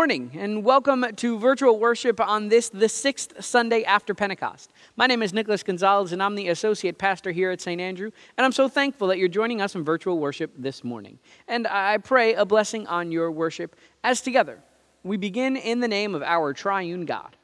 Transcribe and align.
Morning 0.00 0.30
and 0.32 0.64
welcome 0.64 1.04
to 1.16 1.38
virtual 1.38 1.78
worship 1.78 2.20
on 2.20 2.48
this, 2.48 2.70
the 2.70 2.88
sixth 2.88 3.44
Sunday 3.44 3.84
after 3.84 4.14
Pentecost. 4.14 4.72
My 4.96 5.06
name 5.06 5.22
is 5.22 5.34
Nicholas 5.34 5.62
Gonzalez 5.62 6.12
and 6.12 6.22
I'm 6.22 6.36
the 6.36 6.48
associate 6.48 6.96
pastor 6.96 7.32
here 7.32 7.50
at 7.50 7.60
St. 7.60 7.78
Andrew. 7.78 8.10
And 8.38 8.46
I'm 8.46 8.52
so 8.52 8.66
thankful 8.66 9.08
that 9.08 9.18
you're 9.18 9.28
joining 9.28 9.60
us 9.60 9.74
in 9.74 9.84
virtual 9.84 10.18
worship 10.18 10.52
this 10.56 10.82
morning. 10.82 11.18
And 11.48 11.66
I 11.66 11.98
pray 11.98 12.32
a 12.32 12.46
blessing 12.46 12.86
on 12.86 13.12
your 13.12 13.30
worship 13.30 13.76
as 14.02 14.22
together 14.22 14.60
we 15.02 15.18
begin 15.18 15.54
in 15.54 15.80
the 15.80 15.88
name 15.88 16.14
of 16.14 16.22
our 16.22 16.54
triune 16.54 17.04
God, 17.04 17.36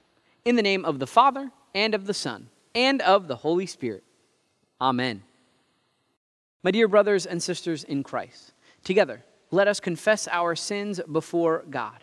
in 0.47 0.57
the 0.57 0.63
name 0.63 0.87
of 0.87 0.99
the 0.99 1.07
Father 1.07 1.51
and 1.75 1.95
of 1.95 2.07
the 2.07 2.15
Son 2.15 2.49
and 2.75 3.03
of 3.03 3.29
the 3.29 3.37
Holy 3.37 3.67
Spirit. 3.67 4.03
Amen. 4.81 5.23
My 6.63 6.71
dear 6.71 6.89
brothers 6.89 7.27
and 7.27 7.43
sisters 7.43 7.85
in 7.85 8.03
Christ, 8.03 8.55
together 8.83 9.23
let 9.51 9.69
us 9.69 9.79
confess 9.79 10.27
our 10.27 10.57
sins 10.57 11.03
before 11.13 11.63
God. 11.69 12.03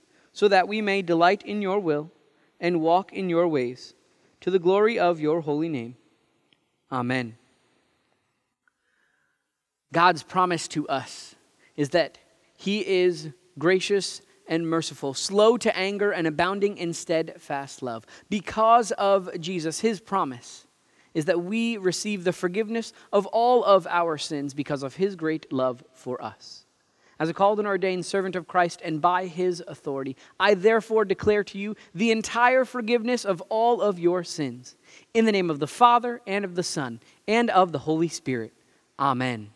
so 0.33 0.47
that 0.47 0.67
we 0.67 0.81
may 0.81 1.01
delight 1.01 1.43
in 1.43 1.61
your 1.61 1.79
will 1.79 2.11
and 2.59 2.81
walk 2.81 3.11
in 3.11 3.29
your 3.29 3.47
ways, 3.47 3.93
to 4.39 4.51
the 4.51 4.59
glory 4.59 4.97
of 4.97 5.19
your 5.19 5.41
holy 5.41 5.69
name. 5.69 5.95
Amen. 6.91 7.37
God's 9.93 10.23
promise 10.23 10.67
to 10.69 10.87
us 10.87 11.35
is 11.75 11.89
that 11.89 12.17
He 12.55 12.85
is 12.85 13.29
gracious 13.57 14.21
and 14.47 14.67
merciful, 14.67 15.13
slow 15.13 15.57
to 15.57 15.75
anger 15.77 16.11
and 16.11 16.27
abounding 16.27 16.77
in 16.77 16.93
steadfast 16.93 17.81
love. 17.81 18.05
Because 18.29 18.91
of 18.91 19.29
Jesus, 19.39 19.79
His 19.79 19.99
promise 19.99 20.67
is 21.13 21.25
that 21.25 21.41
we 21.41 21.77
receive 21.77 22.23
the 22.23 22.33
forgiveness 22.33 22.93
of 23.11 23.25
all 23.27 23.63
of 23.63 23.85
our 23.87 24.17
sins 24.17 24.53
because 24.53 24.83
of 24.83 24.95
His 24.95 25.15
great 25.15 25.51
love 25.51 25.83
for 25.93 26.23
us. 26.23 26.60
As 27.21 27.29
a 27.29 27.35
called 27.35 27.59
and 27.59 27.67
ordained 27.67 28.03
servant 28.03 28.35
of 28.35 28.47
Christ 28.47 28.81
and 28.83 28.99
by 28.99 29.27
his 29.27 29.63
authority, 29.67 30.15
I 30.39 30.55
therefore 30.55 31.05
declare 31.05 31.43
to 31.43 31.59
you 31.59 31.75
the 31.93 32.09
entire 32.09 32.65
forgiveness 32.65 33.25
of 33.25 33.41
all 33.41 33.79
of 33.79 33.99
your 33.99 34.23
sins. 34.23 34.75
In 35.13 35.25
the 35.25 35.31
name 35.31 35.51
of 35.51 35.59
the 35.59 35.67
Father, 35.67 36.19
and 36.25 36.43
of 36.43 36.55
the 36.55 36.63
Son, 36.63 36.99
and 37.27 37.51
of 37.51 37.73
the 37.73 37.77
Holy 37.77 38.07
Spirit. 38.07 38.53
Amen. 38.97 39.51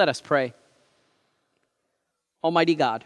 Let 0.00 0.08
us 0.08 0.22
pray. 0.22 0.54
Almighty 2.42 2.74
God, 2.74 3.04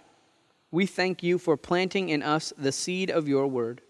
we 0.71 0.87
thank 0.87 1.25
you 1.25 1.39
for 1.39 1.57
planting 1.57 2.09
in 2.09 2.23
us 2.23 2.53
the 2.57 2.71
seed 2.71 3.11
of 3.11 3.27
your 3.27 3.49
word. 3.49 3.83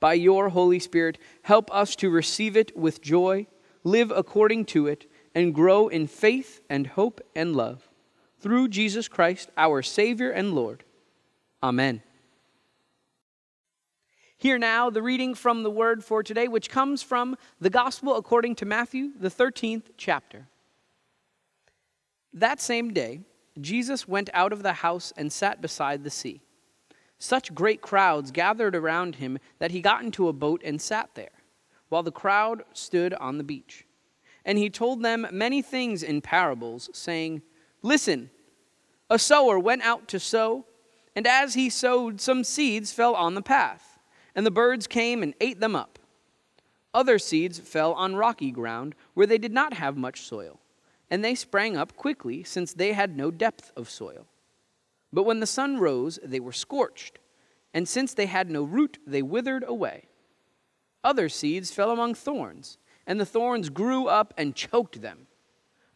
By 0.00 0.14
your 0.14 0.48
Holy 0.48 0.80
Spirit, 0.80 1.18
help 1.42 1.72
us 1.72 1.94
to 1.94 2.10
receive 2.10 2.56
it 2.56 2.76
with 2.76 3.00
joy, 3.00 3.46
live 3.84 4.10
according 4.10 4.64
to 4.74 4.88
it, 4.88 5.08
and 5.36 5.54
grow 5.54 5.86
in 5.86 6.08
faith 6.08 6.60
and 6.68 6.88
hope 6.88 7.20
and 7.36 7.54
love. 7.54 7.88
Through 8.40 8.70
Jesus 8.70 9.06
Christ, 9.06 9.50
our 9.56 9.80
Savior 9.80 10.32
and 10.32 10.52
Lord. 10.52 10.82
Amen. 11.62 12.02
Hear 14.36 14.58
now 14.58 14.90
the 14.90 15.00
reading 15.00 15.36
from 15.36 15.62
the 15.62 15.70
word 15.70 16.02
for 16.02 16.24
today, 16.24 16.48
which 16.48 16.70
comes 16.70 17.04
from 17.04 17.36
the 17.60 17.70
Gospel 17.70 18.16
according 18.16 18.56
to 18.56 18.66
Matthew, 18.66 19.12
the 19.16 19.30
13th 19.30 19.90
chapter. 19.96 20.48
That 22.32 22.60
same 22.60 22.92
day, 22.92 23.20
Jesus 23.60 24.06
went 24.06 24.30
out 24.32 24.52
of 24.52 24.62
the 24.62 24.74
house 24.74 25.12
and 25.16 25.32
sat 25.32 25.60
beside 25.60 26.04
the 26.04 26.10
sea. 26.10 26.40
Such 27.18 27.54
great 27.54 27.82
crowds 27.82 28.30
gathered 28.30 28.76
around 28.76 29.16
him 29.16 29.38
that 29.58 29.72
he 29.72 29.80
got 29.80 30.02
into 30.02 30.28
a 30.28 30.32
boat 30.32 30.62
and 30.64 30.80
sat 30.80 31.10
there, 31.14 31.30
while 31.88 32.02
the 32.04 32.12
crowd 32.12 32.62
stood 32.72 33.12
on 33.14 33.38
the 33.38 33.44
beach. 33.44 33.86
And 34.44 34.56
he 34.56 34.70
told 34.70 35.02
them 35.02 35.26
many 35.32 35.62
things 35.62 36.02
in 36.02 36.20
parables, 36.20 36.88
saying, 36.92 37.42
Listen, 37.82 38.30
a 39.10 39.18
sower 39.18 39.58
went 39.58 39.82
out 39.82 40.06
to 40.08 40.20
sow, 40.20 40.64
and 41.16 41.26
as 41.26 41.54
he 41.54 41.68
sowed, 41.68 42.20
some 42.20 42.44
seeds 42.44 42.92
fell 42.92 43.14
on 43.14 43.34
the 43.34 43.42
path, 43.42 43.98
and 44.34 44.46
the 44.46 44.50
birds 44.50 44.86
came 44.86 45.22
and 45.22 45.34
ate 45.40 45.58
them 45.58 45.74
up. 45.74 45.98
Other 46.94 47.18
seeds 47.18 47.58
fell 47.58 47.92
on 47.94 48.16
rocky 48.16 48.50
ground, 48.50 48.94
where 49.14 49.26
they 49.26 49.38
did 49.38 49.52
not 49.52 49.74
have 49.74 49.96
much 49.96 50.20
soil, 50.20 50.60
and 51.10 51.24
they 51.24 51.34
sprang 51.34 51.76
up 51.76 51.96
quickly, 51.96 52.42
since 52.42 52.72
they 52.72 52.92
had 52.92 53.16
no 53.16 53.30
depth 53.30 53.72
of 53.76 53.88
soil. 53.88 54.26
But 55.12 55.24
when 55.24 55.40
the 55.40 55.46
sun 55.46 55.78
rose, 55.78 56.18
they 56.22 56.40
were 56.40 56.52
scorched, 56.52 57.18
and 57.72 57.88
since 57.88 58.14
they 58.14 58.26
had 58.26 58.50
no 58.50 58.62
root, 58.62 58.98
they 59.06 59.22
withered 59.22 59.64
away. 59.66 60.04
Other 61.02 61.28
seeds 61.28 61.70
fell 61.70 61.90
among 61.90 62.14
thorns, 62.14 62.78
and 63.06 63.18
the 63.18 63.26
thorns 63.26 63.70
grew 63.70 64.06
up 64.06 64.34
and 64.36 64.54
choked 64.54 65.00
them. 65.00 65.26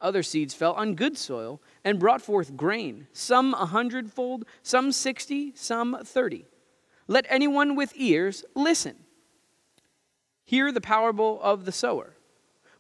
Other 0.00 0.22
seeds 0.22 0.54
fell 0.54 0.72
on 0.72 0.94
good 0.94 1.16
soil 1.16 1.60
and 1.84 1.98
brought 1.98 2.22
forth 2.22 2.56
grain, 2.56 3.06
some 3.12 3.54
a 3.54 3.66
hundredfold, 3.66 4.44
some 4.62 4.90
sixty, 4.90 5.52
some 5.54 5.98
thirty. 6.02 6.46
Let 7.06 7.26
anyone 7.28 7.76
with 7.76 7.92
ears 7.96 8.44
listen. 8.54 8.96
Hear 10.44 10.72
the 10.72 10.80
parable 10.80 11.40
of 11.42 11.64
the 11.64 11.72
sower. 11.72 12.16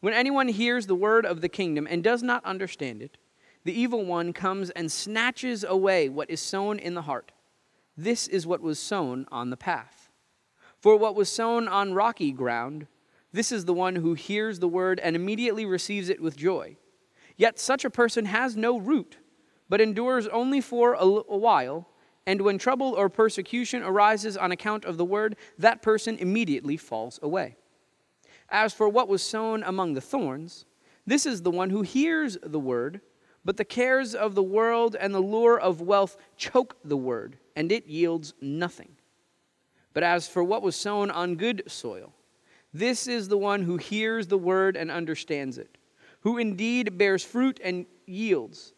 When 0.02 0.14
anyone 0.14 0.48
hears 0.48 0.88
the 0.88 0.96
word 0.96 1.24
of 1.24 1.42
the 1.42 1.48
kingdom 1.48 1.86
and 1.88 2.02
does 2.02 2.24
not 2.24 2.44
understand 2.44 3.02
it, 3.02 3.18
the 3.62 3.72
evil 3.72 4.04
one 4.04 4.32
comes 4.32 4.70
and 4.70 4.90
snatches 4.90 5.62
away 5.62 6.08
what 6.08 6.28
is 6.28 6.40
sown 6.40 6.80
in 6.80 6.94
the 6.94 7.02
heart. 7.02 7.30
This 7.96 8.26
is 8.26 8.44
what 8.44 8.60
was 8.60 8.80
sown 8.80 9.26
on 9.30 9.50
the 9.50 9.56
path. 9.56 10.10
For 10.80 10.96
what 10.96 11.14
was 11.14 11.28
sown 11.28 11.68
on 11.68 11.94
rocky 11.94 12.32
ground, 12.32 12.88
this 13.30 13.52
is 13.52 13.64
the 13.64 13.72
one 13.72 13.94
who 13.94 14.14
hears 14.14 14.58
the 14.58 14.66
word 14.66 14.98
and 14.98 15.14
immediately 15.14 15.64
receives 15.64 16.08
it 16.08 16.20
with 16.20 16.36
joy. 16.36 16.76
Yet 17.36 17.60
such 17.60 17.84
a 17.84 17.90
person 17.90 18.24
has 18.24 18.56
no 18.56 18.80
root, 18.80 19.18
but 19.68 19.80
endures 19.80 20.26
only 20.26 20.60
for 20.60 20.94
a, 20.94 21.06
while, 21.06 21.86
and 22.26 22.42
when 22.42 22.58
trouble 22.58 22.92
or 22.94 23.08
persecution 23.08 23.84
arises 23.84 24.36
on 24.36 24.50
account 24.50 24.84
of 24.84 24.96
the 24.96 25.04
word, 25.04 25.36
that 25.58 25.80
person 25.80 26.18
immediately 26.18 26.76
falls 26.76 27.20
away. 27.22 27.56
As 28.52 28.72
for 28.72 28.88
what 28.88 29.08
was 29.08 29.22
sown 29.22 29.64
among 29.64 29.94
the 29.94 30.00
thorns, 30.00 30.66
this 31.04 31.26
is 31.26 31.42
the 31.42 31.50
one 31.50 31.70
who 31.70 31.82
hears 31.82 32.38
the 32.40 32.60
word 32.60 33.00
but 33.44 33.56
the 33.56 33.64
cares 33.64 34.14
of 34.14 34.34
the 34.34 34.42
world 34.42 34.96
and 34.98 35.14
the 35.14 35.20
lure 35.20 35.58
of 35.58 35.80
wealth 35.80 36.16
choke 36.36 36.76
the 36.84 36.96
word, 36.96 37.38
and 37.56 37.72
it 37.72 37.86
yields 37.86 38.34
nothing. 38.40 38.96
But 39.92 40.04
as 40.04 40.28
for 40.28 40.44
what 40.44 40.62
was 40.62 40.76
sown 40.76 41.10
on 41.10 41.36
good 41.36 41.64
soil, 41.66 42.14
this 42.72 43.06
is 43.06 43.28
the 43.28 43.38
one 43.38 43.62
who 43.62 43.76
hears 43.76 44.28
the 44.28 44.38
word 44.38 44.76
and 44.76 44.90
understands 44.90 45.58
it, 45.58 45.76
who 46.20 46.38
indeed 46.38 46.96
bears 46.96 47.24
fruit 47.24 47.60
and 47.62 47.86
yields, 48.06 48.72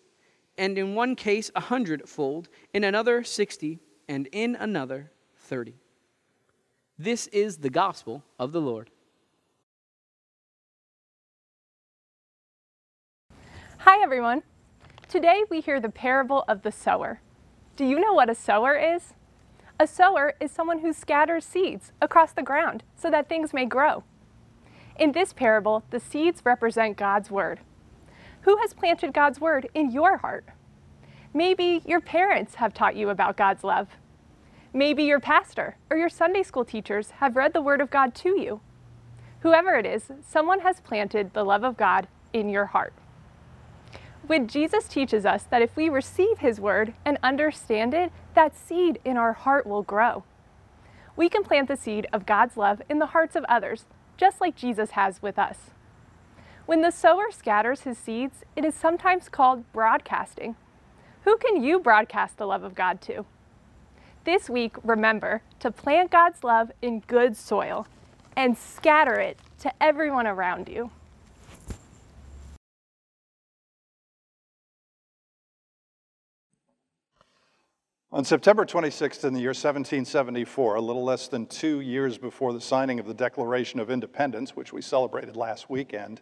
and 0.57 0.79
in 0.79 0.95
one 0.95 1.15
case 1.15 1.51
a 1.55 1.61
hundredfold, 1.61 2.49
in 2.73 2.85
another 2.85 3.23
sixty, 3.23 3.81
and 4.09 4.29
in 4.33 4.57
another 4.57 5.11
thirty. 5.37 5.75
This 6.99 7.27
is 7.29 7.59
the 7.59 7.71
gospel 7.71 8.25
of 8.39 8.53
the 8.53 8.61
Lord. 8.61 8.91
Hi, 13.87 14.03
everyone. 14.03 14.45
Today 15.09 15.43
we 15.51 15.61
hear 15.61 15.79
the 15.79 15.91
parable 15.91 16.47
of 16.49 16.63
the 16.63 16.73
sower. 16.73 17.21
Do 17.77 17.85
you 17.85 18.01
know 18.01 18.15
what 18.15 18.31
a 18.31 18.35
sower 18.35 18.79
is? 18.79 19.13
A 19.79 19.87
sower 19.87 20.33
is 20.41 20.51
someone 20.51 20.79
who 20.79 20.95
scatters 20.95 21.45
seeds 21.45 21.93
across 22.01 22.33
the 22.33 22.43
ground 22.43 22.83
so 22.97 23.11
that 23.11 23.29
things 23.29 23.53
may 23.53 23.67
grow. 23.67 24.03
In 24.99 25.13
this 25.13 25.35
parable, 25.35 25.85
the 25.91 26.01
seeds 26.01 26.41
represent 26.47 26.97
God's 26.97 27.31
Word. 27.31 27.61
Who 28.41 28.57
has 28.57 28.73
planted 28.73 29.13
God's 29.13 29.39
Word 29.39 29.69
in 29.75 29.91
your 29.91 30.17
heart? 30.17 30.47
Maybe 31.35 31.83
your 31.85 32.01
parents 32.01 32.55
have 32.55 32.73
taught 32.73 32.97
you 32.97 33.11
about 33.11 33.37
God's 33.37 33.65
love. 33.65 33.89
Maybe 34.73 35.03
your 35.03 35.21
pastor 35.21 35.77
or 35.91 35.99
your 35.99 36.09
Sunday 36.09 36.43
school 36.43 36.65
teachers 36.65 37.11
have 37.19 37.37
read 37.37 37.53
the 37.53 37.61
Word 37.61 37.83
of 37.83 37.91
God 37.91 38.15
to 38.15 38.31
you. 38.41 38.63
Whoever 39.41 39.75
it 39.75 39.85
is, 39.85 40.11
someone 40.27 40.61
has 40.61 40.81
planted 40.81 41.35
the 41.35 41.45
love 41.45 41.65
of 41.65 41.77
God 41.77 42.09
in 42.33 42.49
your 42.49 42.65
heart. 42.65 42.95
When 44.27 44.49
Jesus 44.49 44.89
teaches 44.89 45.27
us 45.27 45.43
that 45.45 45.61
if 45.61 45.77
we 45.77 45.91
receive 45.91 46.39
His 46.39 46.59
word 46.59 46.95
and 47.05 47.19
understand 47.23 47.93
it, 47.93 48.11
that 48.35 48.57
seed 48.57 48.99
in 49.05 49.19
our 49.19 49.35
heart 49.35 49.67
will 49.67 49.83
grow. 49.83 50.25
We 51.15 51.29
can 51.29 51.45
plant 51.45 51.69
the 51.69 51.77
seed 51.77 52.07
of 52.13 52.25
God's 52.25 52.57
love 52.57 52.81
in 52.89 52.99
the 52.99 53.07
hearts 53.07 53.37
of 53.37 53.45
others, 53.45 53.85
just 54.17 54.41
like 54.41 54.57
Jesus 54.57 54.93
has 54.93 55.21
with 55.21 55.39
us. 55.39 55.71
When 56.65 56.81
the 56.81 56.91
sower 56.91 57.31
scatters 57.31 57.83
his 57.83 57.99
seeds, 57.99 58.45
it 58.57 58.65
is 58.65 58.75
sometimes 58.75 59.29
called 59.29 59.71
broadcasting. 59.73 60.57
Who 61.25 61.37
can 61.37 61.63
you 61.63 61.79
broadcast 61.79 62.39
the 62.39 62.47
love 62.47 62.65
of 62.65 62.75
God 62.75 63.03
to? 63.03 63.27
This 64.25 64.49
week, 64.49 64.77
remember 64.83 65.43
to 65.61 65.71
plant 65.71 66.11
God's 66.11 66.43
love 66.43 66.73
in 66.81 67.01
good 67.01 67.37
soil 67.37 67.87
and 68.35 68.57
scatter 68.57 69.21
it 69.21 69.39
to 69.59 69.73
everyone 69.83 70.27
around 70.27 70.71
you. 70.71 70.91
On 78.15 78.25
September 78.25 78.65
26th, 78.65 79.25
in 79.25 79.35
the 79.35 79.41
year 79.41 79.49
1774, 79.49 80.77
a 80.77 80.81
little 80.81 81.03
less 81.03 81.27
than 81.27 81.47
two 81.47 81.81
years 81.81 82.17
before 82.17 82.53
the 82.53 82.61
signing 82.61 83.01
of 83.01 83.09
the 83.09 83.13
Declaration 83.13 83.81
of 83.81 83.91
Independence, 83.91 84.55
which 84.55 84.73
we 84.73 84.83
celebrated 84.83 85.35
last 85.35 85.69
weekend, 85.69 86.21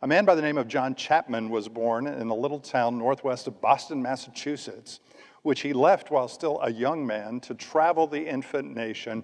a 0.00 0.06
man 0.06 0.24
by 0.24 0.34
the 0.34 0.40
name 0.40 0.56
of 0.56 0.68
John 0.68 0.94
Chapman 0.94 1.50
was 1.50 1.68
born 1.68 2.06
in 2.06 2.28
a 2.28 2.34
little 2.34 2.58
town 2.58 2.96
northwest 2.96 3.46
of 3.46 3.60
Boston, 3.60 4.00
Massachusetts, 4.00 5.00
which 5.42 5.60
he 5.60 5.74
left 5.74 6.10
while 6.10 6.28
still 6.28 6.60
a 6.62 6.72
young 6.72 7.06
man 7.06 7.40
to 7.40 7.52
travel 7.52 8.06
the 8.06 8.26
infant 8.26 8.74
nation 8.74 9.22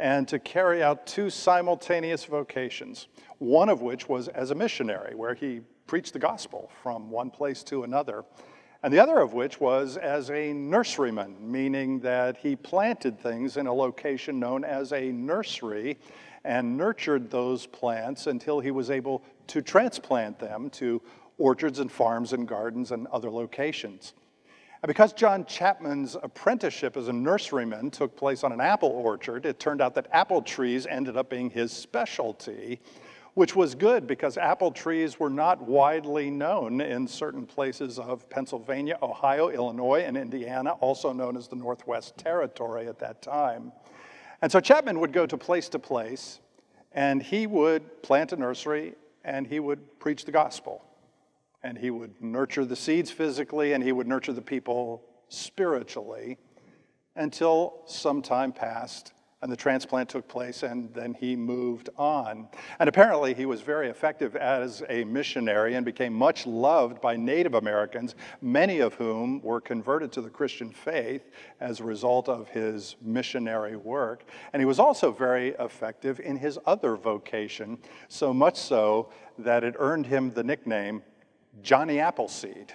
and 0.00 0.26
to 0.26 0.40
carry 0.40 0.82
out 0.82 1.06
two 1.06 1.30
simultaneous 1.30 2.24
vocations, 2.24 3.06
one 3.38 3.68
of 3.68 3.80
which 3.80 4.08
was 4.08 4.26
as 4.26 4.50
a 4.50 4.56
missionary, 4.56 5.14
where 5.14 5.34
he 5.34 5.60
preached 5.86 6.14
the 6.14 6.18
gospel 6.18 6.68
from 6.82 7.12
one 7.12 7.30
place 7.30 7.62
to 7.62 7.84
another 7.84 8.24
and 8.84 8.92
the 8.92 8.98
other 8.98 9.18
of 9.18 9.32
which 9.32 9.60
was 9.60 9.96
as 9.96 10.28
a 10.28 10.52
nurseryman, 10.52 11.40
meaning 11.40 12.00
that 12.00 12.36
he 12.36 12.54
planted 12.54 13.18
things 13.18 13.56
in 13.56 13.66
a 13.66 13.72
location 13.72 14.38
known 14.38 14.62
as 14.62 14.92
a 14.92 15.10
nursery 15.10 15.96
and 16.44 16.76
nurtured 16.76 17.30
those 17.30 17.64
plants 17.64 18.26
until 18.26 18.60
he 18.60 18.70
was 18.70 18.90
able 18.90 19.22
to 19.46 19.62
transplant 19.62 20.38
them 20.38 20.68
to 20.68 21.00
orchards 21.38 21.78
and 21.78 21.90
farms 21.90 22.34
and 22.34 22.46
gardens 22.46 22.90
and 22.90 23.06
other 23.06 23.30
locations. 23.30 24.12
And 24.82 24.88
because 24.88 25.14
John 25.14 25.46
Chapman's 25.46 26.14
apprenticeship 26.22 26.98
as 26.98 27.08
a 27.08 27.12
nurseryman 27.12 27.90
took 27.90 28.14
place 28.14 28.44
on 28.44 28.52
an 28.52 28.60
apple 28.60 28.90
orchard, 28.90 29.46
it 29.46 29.58
turned 29.58 29.80
out 29.80 29.94
that 29.94 30.08
apple 30.12 30.42
trees 30.42 30.86
ended 30.86 31.16
up 31.16 31.30
being 31.30 31.48
his 31.48 31.72
specialty 31.72 32.82
which 33.34 33.56
was 33.56 33.74
good 33.74 34.06
because 34.06 34.36
apple 34.36 34.70
trees 34.70 35.18
were 35.18 35.30
not 35.30 35.60
widely 35.62 36.30
known 36.30 36.80
in 36.80 37.06
certain 37.06 37.44
places 37.44 37.98
of 37.98 38.28
Pennsylvania, 38.30 38.96
Ohio, 39.02 39.50
Illinois, 39.50 40.02
and 40.02 40.16
Indiana, 40.16 40.72
also 40.80 41.12
known 41.12 41.36
as 41.36 41.48
the 41.48 41.56
Northwest 41.56 42.16
Territory 42.16 42.86
at 42.86 42.98
that 43.00 43.22
time. 43.22 43.72
And 44.40 44.50
so 44.52 44.60
Chapman 44.60 45.00
would 45.00 45.12
go 45.12 45.26
to 45.26 45.36
place 45.36 45.68
to 45.70 45.78
place, 45.78 46.40
and 46.92 47.22
he 47.22 47.46
would 47.46 48.02
plant 48.02 48.32
a 48.32 48.36
nursery 48.36 48.94
and 49.24 49.46
he 49.46 49.58
would 49.58 49.98
preach 49.98 50.24
the 50.24 50.32
gospel. 50.32 50.84
And 51.62 51.78
he 51.78 51.90
would 51.90 52.20
nurture 52.20 52.64
the 52.64 52.76
seeds 52.76 53.10
physically 53.10 53.72
and 53.72 53.82
he 53.82 53.90
would 53.90 54.06
nurture 54.06 54.34
the 54.34 54.42
people 54.42 55.02
spiritually 55.28 56.36
until 57.16 57.80
some 57.86 58.20
time 58.20 58.52
passed 58.52 59.13
and 59.44 59.52
the 59.52 59.56
transplant 59.58 60.08
took 60.08 60.26
place, 60.26 60.62
and 60.62 60.90
then 60.94 61.12
he 61.12 61.36
moved 61.36 61.90
on. 61.98 62.48
And 62.78 62.88
apparently, 62.88 63.34
he 63.34 63.44
was 63.44 63.60
very 63.60 63.90
effective 63.90 64.36
as 64.36 64.82
a 64.88 65.04
missionary 65.04 65.74
and 65.74 65.84
became 65.84 66.14
much 66.14 66.46
loved 66.46 67.02
by 67.02 67.16
Native 67.16 67.52
Americans, 67.52 68.14
many 68.40 68.78
of 68.78 68.94
whom 68.94 69.42
were 69.42 69.60
converted 69.60 70.12
to 70.12 70.22
the 70.22 70.30
Christian 70.30 70.70
faith 70.70 71.28
as 71.60 71.80
a 71.80 71.84
result 71.84 72.30
of 72.30 72.48
his 72.48 72.96
missionary 73.02 73.76
work. 73.76 74.24
And 74.54 74.62
he 74.62 74.64
was 74.64 74.78
also 74.78 75.12
very 75.12 75.50
effective 75.60 76.20
in 76.20 76.36
his 76.36 76.58
other 76.64 76.96
vocation, 76.96 77.76
so 78.08 78.32
much 78.32 78.56
so 78.56 79.10
that 79.36 79.62
it 79.62 79.74
earned 79.78 80.06
him 80.06 80.32
the 80.32 80.42
nickname 80.42 81.02
Johnny 81.60 82.00
Appleseed 82.00 82.72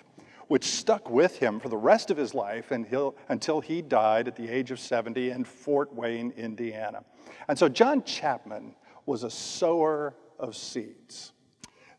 which 0.50 0.66
stuck 0.66 1.10
with 1.10 1.38
him 1.38 1.60
for 1.60 1.70
the 1.70 1.78
rest 1.78 2.12
of 2.12 2.18
his 2.18 2.34
life 2.34 2.72
until 2.72 3.62
he 3.62 3.82
died 3.82 4.28
at 4.28 4.36
the 4.36 4.50
age 4.50 4.72
of 4.72 4.80
70 4.80 5.30
in 5.30 5.44
Fort 5.44 5.94
Wayne, 5.94 6.32
Indiana. 6.36 7.04
And 7.48 7.58
so 7.58 7.70
John 7.70 8.04
Chapman 8.04 8.76
was 9.06 9.24
a 9.24 9.30
sower 9.30 10.16
of 10.40 10.56
seeds, 10.56 11.34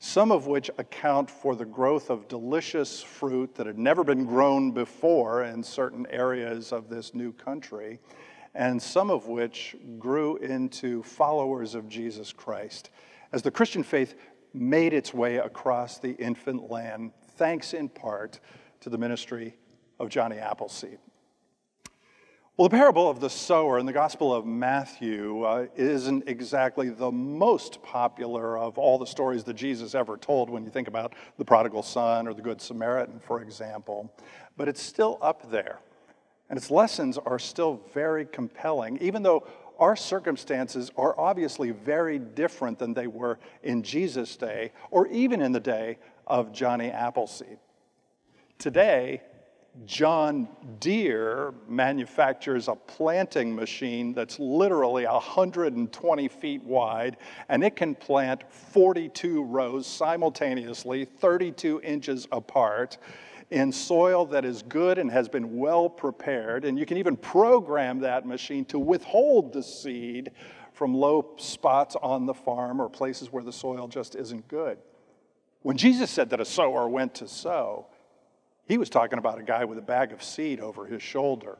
some 0.00 0.32
of 0.32 0.48
which 0.48 0.68
account 0.78 1.30
for 1.30 1.54
the 1.54 1.64
growth 1.64 2.10
of 2.10 2.26
delicious 2.26 3.00
fruit 3.00 3.54
that 3.54 3.66
had 3.68 3.78
never 3.78 4.02
been 4.02 4.24
grown 4.24 4.72
before 4.72 5.44
in 5.44 5.62
certain 5.62 6.06
areas 6.10 6.72
of 6.72 6.88
this 6.88 7.14
new 7.14 7.32
country, 7.32 8.00
and 8.56 8.82
some 8.82 9.10
of 9.10 9.28
which 9.28 9.76
grew 10.00 10.36
into 10.38 11.04
followers 11.04 11.76
of 11.76 11.88
Jesus 11.88 12.32
Christ. 12.32 12.90
As 13.32 13.42
the 13.42 13.50
Christian 13.52 13.84
faith 13.84 14.16
made 14.52 14.92
its 14.92 15.14
way 15.14 15.36
across 15.36 15.98
the 15.98 16.14
infant 16.14 16.68
land 16.68 17.12
thanks 17.40 17.72
in 17.72 17.88
part 17.88 18.38
to 18.80 18.90
the 18.90 18.98
ministry 18.98 19.56
of 19.98 20.10
Johnny 20.10 20.36
Appleseed. 20.36 20.98
Well, 22.58 22.68
the 22.68 22.76
parable 22.76 23.08
of 23.08 23.18
the 23.18 23.30
sower 23.30 23.78
in 23.78 23.86
the 23.86 23.94
Gospel 23.94 24.34
of 24.34 24.44
Matthew 24.44 25.44
uh, 25.44 25.66
isn't 25.74 26.28
exactly 26.28 26.90
the 26.90 27.10
most 27.10 27.82
popular 27.82 28.58
of 28.58 28.76
all 28.76 28.98
the 28.98 29.06
stories 29.06 29.42
that 29.44 29.54
Jesus 29.54 29.94
ever 29.94 30.18
told 30.18 30.50
when 30.50 30.64
you 30.64 30.70
think 30.70 30.86
about 30.86 31.14
the 31.38 31.44
prodigal 31.46 31.82
son 31.82 32.28
or 32.28 32.34
the 32.34 32.42
Good 32.42 32.60
Samaritan, 32.60 33.18
for 33.20 33.40
example, 33.40 34.12
but 34.58 34.68
it's 34.68 34.82
still 34.82 35.16
up 35.22 35.50
there. 35.50 35.78
And 36.50 36.58
its 36.58 36.70
lessons 36.70 37.16
are 37.16 37.38
still 37.38 37.80
very 37.94 38.26
compelling, 38.26 38.98
even 38.98 39.22
though 39.22 39.46
our 39.78 39.96
circumstances 39.96 40.92
are 40.98 41.18
obviously 41.18 41.70
very 41.70 42.18
different 42.18 42.78
than 42.78 42.92
they 42.92 43.06
were 43.06 43.38
in 43.62 43.82
Jesus' 43.82 44.36
day 44.36 44.72
or 44.90 45.06
even 45.08 45.40
in 45.40 45.52
the 45.52 45.60
day 45.60 45.96
of 46.30 46.52
Johnny 46.52 46.90
Appleseed. 46.90 47.58
Today, 48.58 49.20
John 49.84 50.48
Deere 50.78 51.52
manufactures 51.68 52.68
a 52.68 52.74
planting 52.74 53.54
machine 53.54 54.12
that's 54.14 54.38
literally 54.38 55.06
120 55.06 56.28
feet 56.28 56.62
wide, 56.64 57.16
and 57.48 57.64
it 57.64 57.76
can 57.76 57.94
plant 57.94 58.44
42 58.52 59.42
rows 59.44 59.86
simultaneously, 59.86 61.04
32 61.04 61.80
inches 61.82 62.26
apart, 62.32 62.98
in 63.50 63.72
soil 63.72 64.24
that 64.26 64.44
is 64.44 64.62
good 64.62 64.98
and 64.98 65.10
has 65.10 65.28
been 65.28 65.58
well 65.58 65.88
prepared. 65.88 66.64
And 66.64 66.78
you 66.78 66.86
can 66.86 66.96
even 66.96 67.16
program 67.16 67.98
that 68.00 68.24
machine 68.26 68.64
to 68.66 68.78
withhold 68.78 69.52
the 69.52 69.62
seed 69.62 70.30
from 70.72 70.94
low 70.94 71.34
spots 71.36 71.96
on 72.00 72.26
the 72.26 72.34
farm 72.34 72.80
or 72.80 72.88
places 72.88 73.32
where 73.32 73.42
the 73.42 73.52
soil 73.52 73.88
just 73.88 74.14
isn't 74.14 74.46
good. 74.46 74.78
When 75.62 75.76
Jesus 75.76 76.10
said 76.10 76.30
that 76.30 76.40
a 76.40 76.44
sower 76.44 76.88
went 76.88 77.14
to 77.16 77.28
sow, 77.28 77.86
he 78.66 78.78
was 78.78 78.88
talking 78.88 79.18
about 79.18 79.38
a 79.38 79.42
guy 79.42 79.64
with 79.64 79.78
a 79.78 79.82
bag 79.82 80.12
of 80.12 80.22
seed 80.22 80.60
over 80.60 80.86
his 80.86 81.02
shoulder 81.02 81.58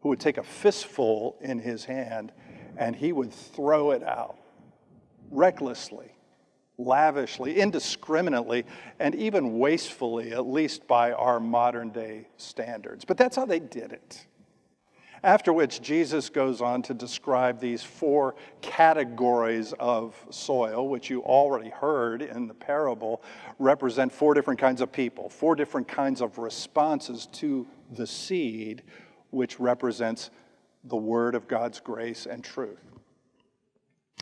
who 0.00 0.10
would 0.10 0.20
take 0.20 0.38
a 0.38 0.42
fistful 0.42 1.36
in 1.40 1.58
his 1.58 1.84
hand 1.84 2.32
and 2.76 2.94
he 2.94 3.12
would 3.12 3.32
throw 3.32 3.92
it 3.92 4.02
out 4.02 4.36
recklessly, 5.30 6.12
lavishly, 6.78 7.58
indiscriminately, 7.58 8.64
and 8.98 9.14
even 9.14 9.58
wastefully, 9.58 10.32
at 10.32 10.46
least 10.46 10.86
by 10.86 11.12
our 11.12 11.40
modern 11.40 11.90
day 11.90 12.28
standards. 12.36 13.04
But 13.04 13.16
that's 13.16 13.36
how 13.36 13.46
they 13.46 13.60
did 13.60 13.92
it. 13.92 14.26
After 15.24 15.52
which, 15.52 15.80
Jesus 15.80 16.28
goes 16.30 16.60
on 16.60 16.82
to 16.82 16.94
describe 16.94 17.60
these 17.60 17.82
four 17.82 18.34
categories 18.60 19.72
of 19.78 20.16
soil, 20.30 20.88
which 20.88 21.10
you 21.10 21.22
already 21.22 21.70
heard 21.70 22.22
in 22.22 22.48
the 22.48 22.54
parable, 22.54 23.22
represent 23.60 24.12
four 24.12 24.34
different 24.34 24.58
kinds 24.58 24.80
of 24.80 24.90
people, 24.90 25.28
four 25.28 25.54
different 25.54 25.86
kinds 25.86 26.20
of 26.20 26.38
responses 26.38 27.26
to 27.34 27.68
the 27.92 28.06
seed, 28.06 28.82
which 29.30 29.60
represents 29.60 30.30
the 30.84 30.96
word 30.96 31.36
of 31.36 31.46
God's 31.46 31.78
grace 31.78 32.26
and 32.26 32.42
truth. 32.42 32.82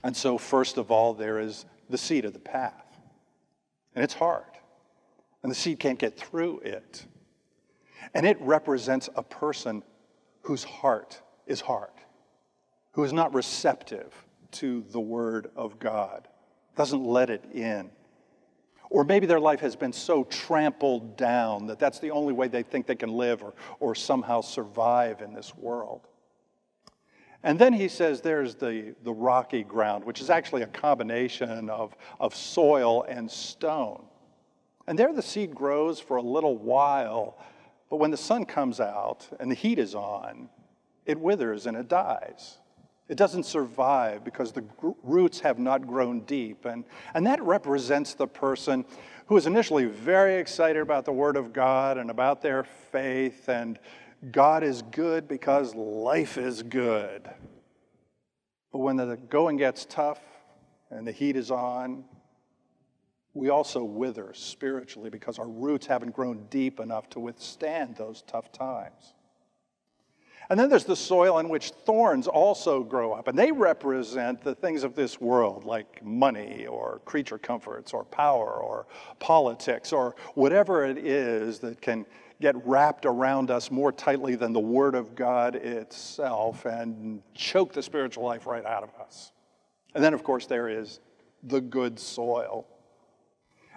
And 0.04 0.14
so, 0.14 0.36
first 0.36 0.76
of 0.76 0.90
all, 0.90 1.14
there 1.14 1.38
is 1.38 1.64
the 1.88 1.98
seed 1.98 2.26
of 2.26 2.34
the 2.34 2.38
path. 2.38 2.98
And 3.94 4.04
it's 4.04 4.14
hard, 4.14 4.44
and 5.42 5.50
the 5.50 5.56
seed 5.56 5.80
can't 5.80 5.98
get 5.98 6.18
through 6.18 6.60
it. 6.60 7.06
And 8.14 8.26
it 8.26 8.38
represents 8.40 9.08
a 9.16 9.22
person 9.22 9.82
whose 10.42 10.64
heart 10.64 11.20
is 11.46 11.60
hard, 11.60 11.90
who 12.92 13.04
is 13.04 13.12
not 13.12 13.34
receptive 13.34 14.12
to 14.52 14.84
the 14.90 15.00
Word 15.00 15.50
of 15.56 15.78
God, 15.78 16.28
doesn't 16.76 17.04
let 17.04 17.30
it 17.30 17.44
in. 17.52 17.90
Or 18.90 19.04
maybe 19.04 19.26
their 19.26 19.40
life 19.40 19.60
has 19.60 19.76
been 19.76 19.92
so 19.92 20.24
trampled 20.24 21.16
down 21.16 21.66
that 21.66 21.78
that's 21.78 22.00
the 22.00 22.10
only 22.10 22.32
way 22.32 22.48
they 22.48 22.64
think 22.64 22.86
they 22.86 22.96
can 22.96 23.12
live 23.12 23.42
or, 23.42 23.54
or 23.78 23.94
somehow 23.94 24.40
survive 24.40 25.22
in 25.22 25.32
this 25.32 25.54
world. 25.54 26.08
And 27.42 27.58
then 27.58 27.72
he 27.72 27.88
says 27.88 28.20
there's 28.20 28.56
the, 28.56 28.94
the 29.02 29.12
rocky 29.12 29.62
ground, 29.62 30.04
which 30.04 30.20
is 30.20 30.28
actually 30.28 30.62
a 30.62 30.66
combination 30.66 31.70
of, 31.70 31.96
of 32.18 32.34
soil 32.34 33.04
and 33.04 33.30
stone. 33.30 34.04
And 34.86 34.98
there 34.98 35.12
the 35.12 35.22
seed 35.22 35.54
grows 35.54 36.00
for 36.00 36.16
a 36.16 36.22
little 36.22 36.58
while, 36.58 37.38
but 37.90 37.96
when 37.96 38.12
the 38.12 38.16
sun 38.16 38.46
comes 38.46 38.80
out 38.80 39.28
and 39.40 39.50
the 39.50 39.54
heat 39.54 39.78
is 39.78 39.94
on, 39.94 40.48
it 41.04 41.18
withers 41.18 41.66
and 41.66 41.76
it 41.76 41.88
dies. 41.88 42.58
It 43.08 43.16
doesn't 43.16 43.42
survive 43.42 44.22
because 44.22 44.52
the 44.52 44.64
roots 45.02 45.40
have 45.40 45.58
not 45.58 45.84
grown 45.84 46.20
deep. 46.20 46.64
And, 46.64 46.84
and 47.12 47.26
that 47.26 47.42
represents 47.42 48.14
the 48.14 48.28
person 48.28 48.84
who 49.26 49.36
is 49.36 49.46
initially 49.46 49.86
very 49.86 50.36
excited 50.36 50.80
about 50.80 51.04
the 51.04 51.12
Word 51.12 51.36
of 51.36 51.52
God 51.52 51.98
and 51.98 52.08
about 52.08 52.40
their 52.40 52.62
faith, 52.62 53.48
and 53.48 53.80
God 54.30 54.62
is 54.62 54.82
good 54.82 55.26
because 55.26 55.74
life 55.74 56.38
is 56.38 56.62
good. 56.62 57.28
But 58.70 58.78
when 58.78 58.96
the 58.96 59.16
going 59.16 59.56
gets 59.56 59.84
tough 59.84 60.20
and 60.90 61.04
the 61.04 61.12
heat 61.12 61.34
is 61.34 61.50
on 61.50 62.04
we 63.34 63.48
also 63.48 63.84
wither 63.84 64.32
spiritually 64.34 65.10
because 65.10 65.38
our 65.38 65.48
roots 65.48 65.86
haven't 65.86 66.14
grown 66.14 66.46
deep 66.50 66.80
enough 66.80 67.08
to 67.10 67.20
withstand 67.20 67.96
those 67.96 68.22
tough 68.22 68.50
times. 68.52 69.14
And 70.48 70.58
then 70.58 70.68
there's 70.68 70.84
the 70.84 70.96
soil 70.96 71.38
in 71.38 71.48
which 71.48 71.70
thorns 71.70 72.26
also 72.26 72.82
grow 72.82 73.12
up, 73.12 73.28
and 73.28 73.38
they 73.38 73.52
represent 73.52 74.42
the 74.42 74.56
things 74.56 74.82
of 74.82 74.96
this 74.96 75.20
world, 75.20 75.64
like 75.64 76.04
money 76.04 76.66
or 76.66 77.00
creature 77.04 77.38
comforts 77.38 77.92
or 77.92 78.04
power 78.04 78.54
or 78.54 78.86
politics 79.20 79.92
or 79.92 80.16
whatever 80.34 80.84
it 80.84 80.98
is 80.98 81.60
that 81.60 81.80
can 81.80 82.04
get 82.40 82.56
wrapped 82.66 83.06
around 83.06 83.52
us 83.52 83.70
more 83.70 83.92
tightly 83.92 84.34
than 84.34 84.52
the 84.52 84.58
Word 84.58 84.96
of 84.96 85.14
God 85.14 85.54
itself 85.54 86.64
and 86.64 87.22
choke 87.34 87.72
the 87.72 87.82
spiritual 87.82 88.24
life 88.24 88.44
right 88.44 88.64
out 88.64 88.82
of 88.82 88.90
us. 89.00 89.30
And 89.94 90.02
then, 90.02 90.14
of 90.14 90.24
course, 90.24 90.46
there 90.46 90.68
is 90.68 90.98
the 91.44 91.60
good 91.60 91.96
soil 92.00 92.66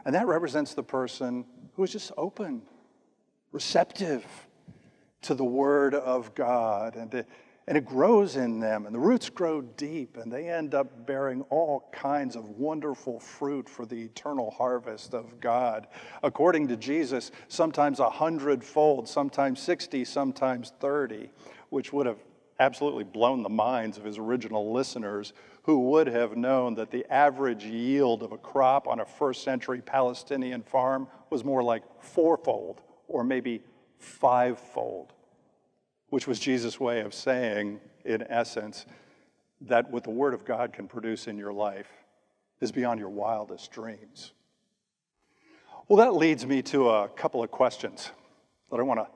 and 0.06 0.16
that 0.16 0.28
represents 0.28 0.74
the 0.74 0.84
person 0.84 1.46
who 1.76 1.84
is 1.84 1.92
just 1.92 2.12
open, 2.18 2.62
receptive 3.52 4.26
to 5.24 5.34
the 5.34 5.46
Word 5.46 5.96
of 5.96 6.36
God. 6.36 6.96
And 6.96 7.14
it, 7.14 7.28
and 7.66 7.78
it 7.78 7.86
grows 7.86 8.36
in 8.36 8.60
them, 8.60 8.86
and 8.86 8.94
the 8.94 9.00
roots 9.00 9.30
grow 9.30 9.62
deep, 9.62 10.18
and 10.18 10.32
they 10.32 10.50
end 10.50 10.76
up 10.76 11.08
bearing 11.08 11.44
all 11.44 11.90
kinds 11.94 12.36
of 12.36 12.50
wonderful 12.50 13.22
fruit 13.22 13.70
for 13.70 13.86
the 13.86 14.02
eternal 14.02 14.52
harvest 14.52 15.14
of 15.14 15.40
God. 15.40 15.88
According 16.24 16.68
to 16.68 16.78
Jesus, 16.78 17.32
sometimes 17.48 18.00
a 18.00 18.10
hundredfold, 18.10 19.08
sometimes 19.08 19.62
60, 19.62 20.04
sometimes 20.04 20.74
30, 20.82 21.30
which 21.70 21.94
would 21.94 22.06
have 22.06 22.20
absolutely 22.60 23.06
blown 23.06 23.44
the 23.44 23.50
minds 23.50 23.98
of 23.98 24.04
his 24.04 24.18
original 24.18 24.74
listeners 24.74 25.32
who 25.64 25.80
would 25.80 26.08
have 26.08 26.36
known 26.36 26.76
that 26.76 26.92
the 26.92 27.06
average 27.12 27.64
yield 27.64 28.22
of 28.22 28.32
a 28.32 28.38
crop 28.38 28.88
on 28.88 29.00
a 29.00 29.06
first 29.06 29.44
century 29.44 29.82
Palestinian 29.82 30.62
farm 30.62 31.08
was 31.30 31.44
more 31.44 31.64
like 31.64 31.84
fourfold 32.02 32.82
or 33.08 33.24
maybe 33.24 33.62
fivefold, 33.98 35.14
which 36.10 36.28
was 36.28 36.40
Jesus' 36.40 36.80
way 36.80 37.00
of 37.00 37.14
saying, 37.14 37.80
in 38.04 38.24
essence, 38.30 38.86
that 39.62 39.90
what 39.90 40.04
the 40.04 40.10
Word 40.10 40.34
of 40.34 40.44
God 40.44 40.74
can 40.74 40.88
produce 40.88 41.28
in 41.28 41.38
your 41.38 41.54
life 41.54 41.90
is 42.60 42.72
beyond 42.72 43.00
your 43.00 43.10
wildest 43.10 43.72
dreams. 43.72 44.34
Well, 45.88 45.98
that 45.98 46.16
leads 46.16 46.46
me 46.46 46.62
to 46.64 46.90
a 46.90 47.08
couple 47.08 47.42
of 47.42 47.52
questions 47.52 48.12
that 48.70 48.80
I 48.80 48.84
want 48.84 49.00
to 49.00 49.08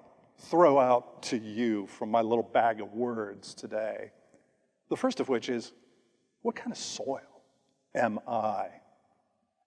throw 0.45 0.79
out 0.79 1.23
to 1.23 1.37
you 1.37 1.87
from 1.87 2.09
my 2.09 2.21
little 2.21 2.43
bag 2.43 2.79
of 2.79 2.93
words 2.93 3.53
today. 3.53 4.11
The 4.89 4.95
first 4.95 5.19
of 5.19 5.27
which 5.27 5.49
is 5.49 5.73
what 6.41 6.55
kind 6.55 6.71
of 6.71 6.77
soil 6.77 7.21
am 7.95 8.19
I? 8.27 8.67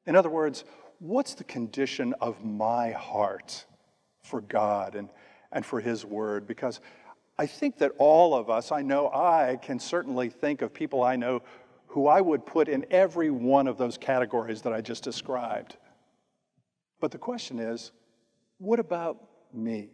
In 0.07 0.17
other 0.17 0.31
words, 0.31 0.65
what's 0.99 1.35
the 1.35 1.45
condition 1.45 2.15
of 2.21 2.45
my 2.45 2.93
heart 2.93 3.67
for 4.23 4.41
God 4.41 4.95
and, 4.95 5.09
and 5.53 5.65
for 5.65 5.81
His 5.81 6.05
Word? 6.05 6.47
Because 6.47 6.81
I 7.39 7.47
think 7.47 7.79
that 7.79 7.93
all 7.99 8.35
of 8.35 8.51
us, 8.51 8.71
I 8.73 8.83
know 8.83 9.09
I 9.09 9.59
can 9.63 9.79
certainly 9.79 10.29
think 10.29 10.63
of 10.63 10.75
people 10.75 11.03
I 11.03 11.17
know 11.17 11.43
who 11.87 12.07
I 12.07 12.21
would 12.21 12.47
put 12.47 12.69
in 12.69 12.87
every 12.91 13.31
one 13.31 13.67
of 13.67 13.77
those 13.77 13.99
categories 13.99 14.63
that 14.63 14.73
I 14.73 14.81
just 14.81 15.03
described. 15.03 15.77
But 17.01 17.11
the 17.11 17.19
question 17.19 17.59
is 17.59 17.93
what 18.59 18.79
about 18.79 19.17
me? 19.53 19.89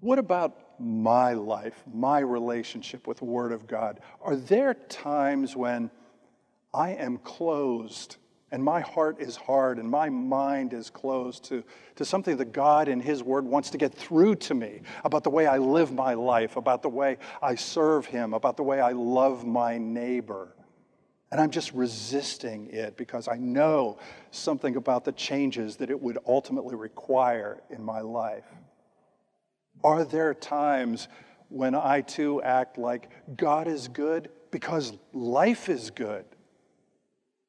What 0.00 0.18
about 0.18 0.58
my 0.80 1.34
life, 1.34 1.84
my 1.92 2.20
relationship 2.20 3.06
with 3.06 3.18
the 3.18 3.24
Word 3.24 3.52
of 3.52 3.66
God? 3.66 4.00
Are 4.22 4.36
there 4.36 4.74
times 4.74 5.54
when 5.54 5.90
I 6.72 6.90
am 6.90 7.18
closed 7.18 8.16
and 8.52 8.62
my 8.64 8.80
heart 8.80 9.20
is 9.20 9.36
hard 9.36 9.78
and 9.78 9.88
my 9.88 10.08
mind 10.08 10.72
is 10.72 10.90
closed 10.90 11.44
to, 11.44 11.62
to 11.96 12.04
something 12.04 12.36
that 12.38 12.52
God 12.52 12.88
in 12.88 13.00
His 13.00 13.22
Word 13.22 13.44
wants 13.44 13.70
to 13.70 13.78
get 13.78 13.94
through 13.94 14.36
to 14.36 14.54
me 14.54 14.80
about 15.04 15.22
the 15.22 15.30
way 15.30 15.46
I 15.46 15.58
live 15.58 15.92
my 15.92 16.14
life, 16.14 16.56
about 16.56 16.82
the 16.82 16.88
way 16.88 17.18
I 17.40 17.54
serve 17.54 18.06
Him, 18.06 18.34
about 18.34 18.56
the 18.56 18.64
way 18.64 18.80
I 18.80 18.92
love 18.92 19.46
my 19.46 19.78
neighbor. 19.78 20.54
And 21.30 21.40
I'm 21.40 21.50
just 21.50 21.72
resisting 21.72 22.68
it 22.70 22.96
because 22.96 23.28
I 23.28 23.36
know 23.36 23.98
something 24.32 24.74
about 24.74 25.04
the 25.04 25.12
changes 25.12 25.76
that 25.76 25.88
it 25.88 26.00
would 26.00 26.18
ultimately 26.26 26.74
require 26.74 27.62
in 27.70 27.84
my 27.84 28.00
life. 28.00 28.46
Are 29.82 30.04
there 30.04 30.34
times 30.34 31.08
when 31.48 31.74
I 31.74 32.02
too 32.02 32.42
act 32.42 32.78
like 32.78 33.10
God 33.36 33.66
is 33.66 33.88
good 33.88 34.30
because 34.50 34.92
life 35.12 35.68
is 35.68 35.90
good? 35.90 36.24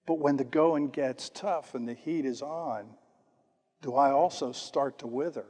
But 0.06 0.20
when 0.20 0.38
the 0.38 0.44
going 0.44 0.90
gets 0.90 1.30
tough 1.30 1.76
and 1.76 1.88
the 1.88 1.94
heat 1.94 2.26
is 2.26 2.42
on, 2.42 2.86
do 3.82 3.96
I 3.96 4.12
also 4.12 4.52
start 4.52 5.00
to 5.00 5.08
wither? 5.08 5.46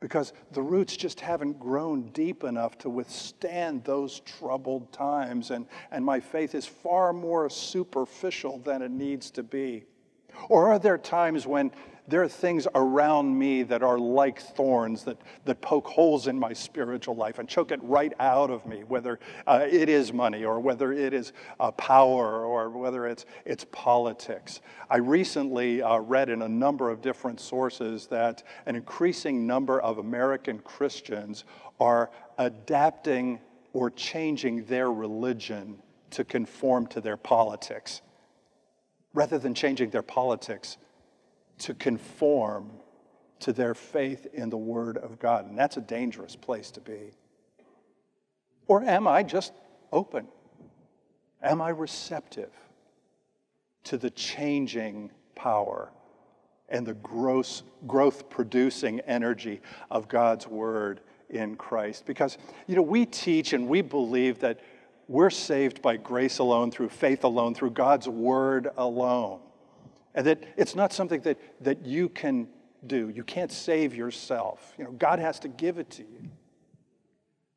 Because 0.00 0.32
the 0.52 0.62
roots 0.62 0.96
just 0.96 1.20
haven't 1.20 1.58
grown 1.58 2.10
deep 2.12 2.44
enough 2.44 2.78
to 2.78 2.90
withstand 2.90 3.84
those 3.84 4.20
troubled 4.20 4.92
times, 4.92 5.50
and, 5.50 5.66
and 5.90 6.04
my 6.04 6.20
faith 6.20 6.54
is 6.54 6.66
far 6.66 7.12
more 7.12 7.50
superficial 7.50 8.58
than 8.58 8.80
it 8.80 8.92
needs 8.92 9.30
to 9.32 9.42
be. 9.42 9.84
Or 10.48 10.68
are 10.72 10.78
there 10.78 10.98
times 10.98 11.46
when 11.46 11.72
there 12.08 12.22
are 12.22 12.28
things 12.28 12.66
around 12.74 13.38
me 13.38 13.62
that 13.64 13.82
are 13.82 13.98
like 13.98 14.40
thorns 14.40 15.04
that, 15.04 15.18
that 15.44 15.60
poke 15.60 15.86
holes 15.86 16.26
in 16.26 16.38
my 16.38 16.54
spiritual 16.54 17.14
life 17.14 17.38
and 17.38 17.46
choke 17.46 17.70
it 17.70 17.80
right 17.82 18.14
out 18.18 18.50
of 18.50 18.64
me, 18.64 18.82
whether 18.88 19.20
uh, 19.46 19.66
it 19.70 19.90
is 19.90 20.12
money 20.12 20.42
or 20.44 20.58
whether 20.58 20.92
it 20.92 21.12
is 21.12 21.32
uh, 21.60 21.70
power 21.72 22.44
or 22.46 22.70
whether 22.70 23.06
it's, 23.06 23.26
it's 23.44 23.66
politics. 23.72 24.62
I 24.88 24.96
recently 24.96 25.82
uh, 25.82 25.98
read 25.98 26.30
in 26.30 26.42
a 26.42 26.48
number 26.48 26.88
of 26.88 27.02
different 27.02 27.40
sources 27.40 28.06
that 28.06 28.42
an 28.64 28.74
increasing 28.74 29.46
number 29.46 29.78
of 29.78 29.98
American 29.98 30.60
Christians 30.60 31.44
are 31.78 32.10
adapting 32.38 33.38
or 33.74 33.90
changing 33.90 34.64
their 34.64 34.90
religion 34.90 35.78
to 36.10 36.24
conform 36.24 36.86
to 36.86 37.02
their 37.02 37.18
politics 37.18 38.00
rather 39.12 39.38
than 39.38 39.52
changing 39.52 39.90
their 39.90 40.02
politics 40.02 40.78
to 41.58 41.74
conform 41.74 42.70
to 43.40 43.52
their 43.52 43.74
faith 43.74 44.26
in 44.32 44.50
the 44.50 44.56
Word 44.56 44.96
of 44.96 45.18
God. 45.18 45.46
And 45.46 45.56
that's 45.56 45.76
a 45.76 45.80
dangerous 45.80 46.36
place 46.36 46.70
to 46.72 46.80
be. 46.80 47.12
Or 48.66 48.82
am 48.82 49.06
I 49.06 49.22
just 49.22 49.52
open? 49.92 50.26
Am 51.42 51.60
I 51.60 51.70
receptive 51.70 52.50
to 53.84 53.96
the 53.96 54.10
changing 54.10 55.10
power 55.34 55.90
and 56.68 56.86
the 56.86 56.94
gross, 56.94 57.62
growth 57.86 58.28
producing 58.28 59.00
energy 59.00 59.60
of 59.90 60.08
God's 60.08 60.46
Word 60.46 61.00
in 61.30 61.56
Christ? 61.56 62.04
Because, 62.06 62.36
you 62.66 62.74
know, 62.74 62.82
we 62.82 63.06
teach 63.06 63.52
and 63.52 63.68
we 63.68 63.80
believe 63.80 64.40
that 64.40 64.60
we're 65.06 65.30
saved 65.30 65.80
by 65.80 65.96
grace 65.96 66.38
alone, 66.38 66.70
through 66.70 66.90
faith 66.90 67.24
alone, 67.24 67.54
through 67.54 67.70
God's 67.70 68.08
Word 68.08 68.68
alone. 68.76 69.40
And 70.14 70.26
that 70.26 70.44
it's 70.56 70.74
not 70.74 70.92
something 70.92 71.20
that, 71.22 71.38
that 71.62 71.86
you 71.86 72.08
can 72.08 72.48
do. 72.86 73.08
You 73.08 73.24
can't 73.24 73.52
save 73.52 73.94
yourself. 73.94 74.74
You 74.78 74.84
know, 74.84 74.92
God 74.92 75.18
has 75.18 75.38
to 75.40 75.48
give 75.48 75.78
it 75.78 75.90
to 75.90 76.02
you. 76.02 76.30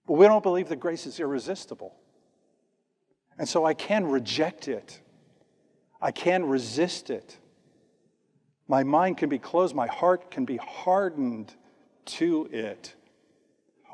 But 0.07 0.13
we 0.13 0.25
don't 0.25 0.43
believe 0.43 0.69
that 0.69 0.79
grace 0.79 1.05
is 1.05 1.19
irresistible. 1.19 1.95
And 3.37 3.47
so 3.47 3.65
I 3.65 3.73
can 3.73 4.05
reject 4.05 4.67
it. 4.67 4.99
I 6.01 6.11
can 6.11 6.45
resist 6.45 7.09
it. 7.09 7.37
My 8.67 8.83
mind 8.83 9.17
can 9.17 9.29
be 9.29 9.39
closed, 9.39 9.75
my 9.75 9.87
heart 9.87 10.31
can 10.31 10.45
be 10.45 10.57
hardened 10.57 11.53
to 12.05 12.47
it 12.51 12.95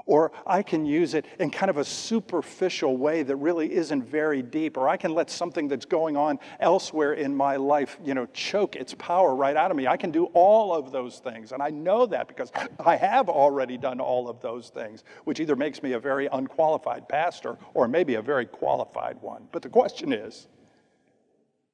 or 0.07 0.31
I 0.45 0.63
can 0.63 0.85
use 0.85 1.13
it 1.13 1.25
in 1.37 1.51
kind 1.51 1.69
of 1.69 1.77
a 1.77 1.83
superficial 1.85 2.97
way 2.97 3.21
that 3.23 3.35
really 3.35 3.71
isn't 3.73 4.03
very 4.03 4.41
deep, 4.41 4.77
or 4.77 4.89
I 4.89 4.97
can 4.97 5.13
let 5.13 5.29
something 5.29 5.67
that's 5.67 5.85
going 5.85 6.17
on 6.17 6.39
elsewhere 6.59 7.13
in 7.13 7.35
my 7.35 7.57
life, 7.57 7.99
you 8.03 8.13
know, 8.13 8.25
choke 8.27 8.75
its 8.75 8.95
power 8.95 9.35
right 9.35 9.55
out 9.55 9.69
of 9.69 9.77
me. 9.77 9.85
I 9.85 9.97
can 9.97 10.09
do 10.09 10.25
all 10.33 10.73
of 10.73 10.91
those 10.91 11.19
things, 11.19 11.51
and 11.51 11.61
I 11.61 11.69
know 11.69 12.05
that 12.07 12.27
because 12.27 12.51
I 12.79 12.95
have 12.95 13.29
already 13.29 13.77
done 13.77 13.99
all 13.99 14.29
of 14.29 14.41
those 14.41 14.69
things, 14.69 15.03
which 15.25 15.39
either 15.41 15.55
makes 15.55 15.83
me 15.83 15.91
a 15.91 15.99
very 15.99 16.27
unqualified 16.31 17.07
pastor 17.09 17.57
or 17.73 17.87
maybe 17.87 18.15
a 18.15 18.21
very 18.21 18.45
qualified 18.45 19.21
one. 19.21 19.47
But 19.51 19.61
the 19.61 19.69
question 19.69 20.13
is, 20.13 20.47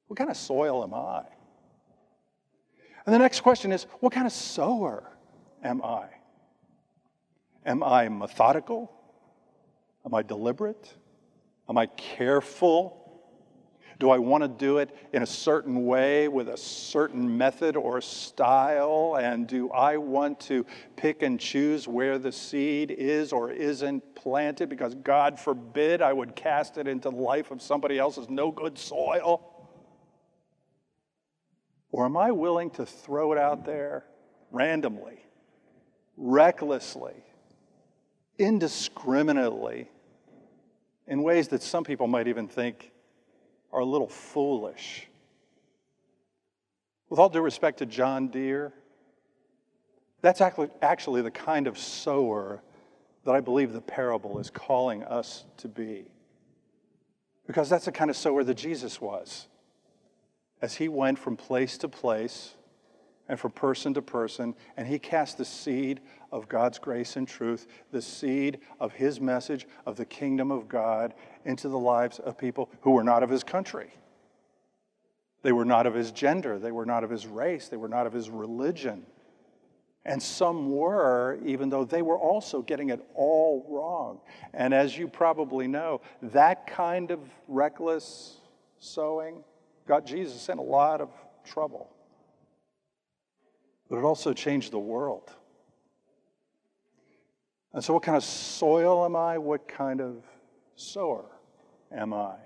what 0.08 0.18
kind 0.18 0.28
of 0.28 0.36
soil 0.36 0.82
am 0.82 0.92
I? 0.92 1.22
And 3.06 3.14
the 3.14 3.18
next 3.18 3.40
question 3.40 3.70
is, 3.70 3.84
what 4.00 4.12
kind 4.12 4.26
of 4.26 4.32
sower 4.32 5.12
am 5.62 5.82
I? 5.82 6.06
Am 7.64 7.82
I 7.82 8.08
methodical? 8.08 8.92
Am 10.04 10.14
I 10.14 10.22
deliberate? 10.22 10.94
Am 11.68 11.78
I 11.78 11.86
careful? 11.86 13.00
Do 13.98 14.10
I 14.10 14.18
want 14.18 14.42
to 14.42 14.48
do 14.48 14.78
it 14.78 14.94
in 15.12 15.22
a 15.22 15.26
certain 15.26 15.86
way 15.86 16.28
with 16.28 16.48
a 16.48 16.56
certain 16.56 17.38
method 17.38 17.76
or 17.76 18.00
style? 18.00 19.16
And 19.20 19.46
do 19.46 19.70
I 19.70 19.96
want 19.96 20.40
to 20.40 20.66
pick 20.96 21.22
and 21.22 21.38
choose 21.38 21.86
where 21.86 22.18
the 22.18 22.32
seed 22.32 22.90
is 22.90 23.32
or 23.32 23.50
isn't 23.50 24.14
planted? 24.14 24.68
Because 24.68 24.94
God 24.96 25.38
forbid 25.38 26.02
I 26.02 26.12
would 26.12 26.34
cast 26.34 26.76
it 26.76 26.88
into 26.88 27.08
the 27.08 27.16
life 27.16 27.50
of 27.50 27.62
somebody 27.62 27.98
else's 27.98 28.28
no 28.28 28.50
good 28.50 28.76
soil. 28.76 29.50
Or 31.92 32.04
am 32.04 32.16
I 32.16 32.32
willing 32.32 32.70
to 32.70 32.84
throw 32.84 33.32
it 33.32 33.38
out 33.38 33.64
there 33.64 34.04
randomly, 34.50 35.24
recklessly, 36.16 37.14
indiscriminately 38.38 39.88
in 41.06 41.22
ways 41.22 41.48
that 41.48 41.62
some 41.62 41.84
people 41.84 42.06
might 42.06 42.28
even 42.28 42.48
think 42.48 42.90
are 43.72 43.80
a 43.80 43.84
little 43.84 44.08
foolish. 44.08 45.08
With 47.10 47.18
all 47.18 47.28
due 47.28 47.40
respect 47.40 47.78
to 47.78 47.86
John 47.86 48.28
Deere, 48.28 48.72
that's 50.22 50.40
actually 50.40 51.22
the 51.22 51.30
kind 51.30 51.66
of 51.66 51.78
sower 51.78 52.62
that 53.24 53.34
I 53.34 53.40
believe 53.40 53.72
the 53.72 53.80
parable 53.80 54.38
is 54.38 54.50
calling 54.50 55.02
us 55.04 55.44
to 55.58 55.68
be. 55.68 56.06
Because 57.46 57.68
that's 57.68 57.84
the 57.84 57.92
kind 57.92 58.10
of 58.10 58.16
sower 58.16 58.42
that 58.42 58.54
Jesus 58.54 59.00
was. 59.00 59.48
As 60.62 60.76
he 60.76 60.88
went 60.88 61.18
from 61.18 61.36
place 61.36 61.76
to 61.78 61.88
place 61.88 62.54
and 63.28 63.38
from 63.38 63.50
person 63.52 63.92
to 63.94 64.02
person, 64.02 64.54
and 64.78 64.88
he 64.88 64.98
cast 64.98 65.36
the 65.36 65.44
seed 65.44 66.00
of 66.34 66.48
God's 66.48 66.80
grace 66.80 67.14
and 67.14 67.28
truth, 67.28 67.68
the 67.92 68.02
seed 68.02 68.58
of 68.80 68.92
his 68.92 69.20
message 69.20 69.68
of 69.86 69.96
the 69.96 70.04
kingdom 70.04 70.50
of 70.50 70.68
God 70.68 71.14
into 71.44 71.68
the 71.68 71.78
lives 71.78 72.18
of 72.18 72.36
people 72.36 72.68
who 72.80 72.90
were 72.90 73.04
not 73.04 73.22
of 73.22 73.30
his 73.30 73.44
country. 73.44 73.94
They 75.42 75.52
were 75.52 75.64
not 75.64 75.86
of 75.86 75.94
his 75.94 76.10
gender, 76.10 76.58
they 76.58 76.72
were 76.72 76.86
not 76.86 77.04
of 77.04 77.10
his 77.10 77.24
race, 77.24 77.68
they 77.68 77.76
were 77.76 77.88
not 77.88 78.08
of 78.08 78.12
his 78.12 78.30
religion. 78.30 79.06
And 80.04 80.20
some 80.20 80.72
were, 80.72 81.38
even 81.46 81.70
though 81.70 81.84
they 81.84 82.02
were 82.02 82.18
also 82.18 82.62
getting 82.62 82.90
it 82.90 83.00
all 83.14 83.64
wrong. 83.68 84.20
And 84.52 84.74
as 84.74 84.98
you 84.98 85.06
probably 85.06 85.68
know, 85.68 86.00
that 86.20 86.66
kind 86.66 87.12
of 87.12 87.20
reckless 87.46 88.38
sowing 88.80 89.44
got 89.86 90.04
Jesus 90.04 90.48
in 90.48 90.58
a 90.58 90.62
lot 90.62 91.00
of 91.00 91.10
trouble. 91.44 91.90
But 93.88 93.98
it 93.98 94.04
also 94.04 94.32
changed 94.32 94.72
the 94.72 94.80
world. 94.80 95.30
And 97.74 97.82
so, 97.82 97.92
what 97.92 98.04
kind 98.04 98.16
of 98.16 98.22
soil 98.22 99.04
am 99.04 99.16
I? 99.16 99.36
What 99.36 99.66
kind 99.66 100.00
of 100.00 100.22
sower 100.76 101.24
am 101.92 102.14
I? 102.14 102.36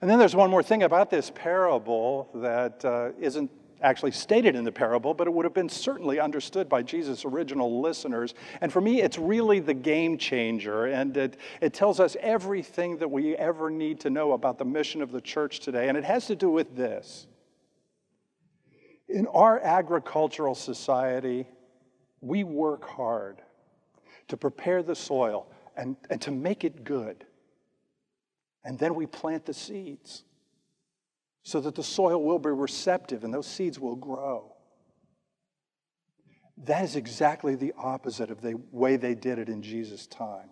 And 0.00 0.10
then 0.10 0.18
there's 0.18 0.34
one 0.34 0.50
more 0.50 0.62
thing 0.62 0.82
about 0.82 1.08
this 1.08 1.30
parable 1.32 2.28
that 2.34 2.84
uh, 2.84 3.10
not 3.20 3.50
actually 3.82 4.10
stated 4.10 4.56
in 4.56 4.64
the 4.64 4.72
parable, 4.72 5.14
but 5.14 5.26
it 5.26 5.30
would 5.30 5.44
have 5.44 5.54
been 5.54 5.68
certainly 5.68 6.18
understood 6.18 6.68
by 6.68 6.82
Jesus' 6.82 7.24
original 7.24 7.80
listeners. 7.80 8.34
And 8.60 8.72
for 8.72 8.80
me, 8.80 9.00
it's 9.02 9.18
really 9.18 9.60
the 9.60 9.72
game 9.72 10.18
changer, 10.18 10.86
and 10.86 11.16
it, 11.16 11.36
it 11.60 11.72
tells 11.72 12.00
us 12.00 12.16
everything 12.20 12.98
that 12.98 13.10
we 13.10 13.36
ever 13.36 13.70
need 13.70 14.00
to 14.00 14.10
know 14.10 14.32
about 14.32 14.58
the 14.58 14.64
mission 14.64 15.00
of 15.00 15.12
the 15.12 15.20
church 15.20 15.60
today. 15.60 15.88
And 15.88 15.96
it 15.96 16.04
has 16.04 16.26
to 16.26 16.36
do 16.36 16.50
with 16.50 16.76
this. 16.76 17.26
In 19.08 19.26
our 19.28 19.60
agricultural 19.60 20.54
society, 20.54 21.46
we 22.20 22.44
work 22.44 22.84
hard 22.84 23.40
to 24.30 24.36
prepare 24.36 24.82
the 24.82 24.94
soil 24.94 25.46
and, 25.76 25.96
and 26.08 26.20
to 26.22 26.30
make 26.30 26.64
it 26.64 26.84
good. 26.84 27.24
And 28.64 28.78
then 28.78 28.94
we 28.94 29.06
plant 29.06 29.46
the 29.46 29.54
seeds 29.54 30.24
so 31.42 31.60
that 31.60 31.74
the 31.74 31.82
soil 31.82 32.22
will 32.22 32.38
be 32.38 32.50
receptive 32.50 33.24
and 33.24 33.32
those 33.32 33.46
seeds 33.46 33.78
will 33.78 33.96
grow. 33.96 34.52
That 36.64 36.84
is 36.84 36.96
exactly 36.96 37.54
the 37.54 37.72
opposite 37.78 38.30
of 38.30 38.42
the 38.42 38.60
way 38.70 38.96
they 38.96 39.14
did 39.14 39.38
it 39.38 39.48
in 39.48 39.62
Jesus' 39.62 40.06
time. 40.06 40.50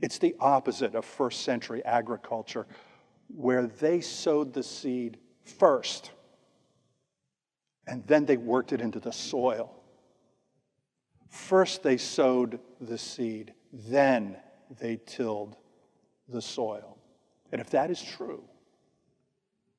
It's 0.00 0.18
the 0.18 0.36
opposite 0.38 0.94
of 0.94 1.04
first 1.04 1.42
century 1.42 1.84
agriculture, 1.84 2.66
where 3.26 3.66
they 3.66 4.00
sowed 4.00 4.52
the 4.52 4.62
seed 4.62 5.18
first 5.42 6.12
and 7.88 8.06
then 8.06 8.26
they 8.26 8.36
worked 8.36 8.72
it 8.72 8.80
into 8.80 9.00
the 9.00 9.12
soil. 9.12 9.77
First, 11.28 11.82
they 11.82 11.96
sowed 11.96 12.60
the 12.80 12.98
seed, 12.98 13.54
then 13.72 14.36
they 14.80 14.98
tilled 15.06 15.56
the 16.28 16.42
soil. 16.42 16.98
And 17.52 17.60
if 17.60 17.70
that 17.70 17.90
is 17.90 18.02
true, 18.02 18.44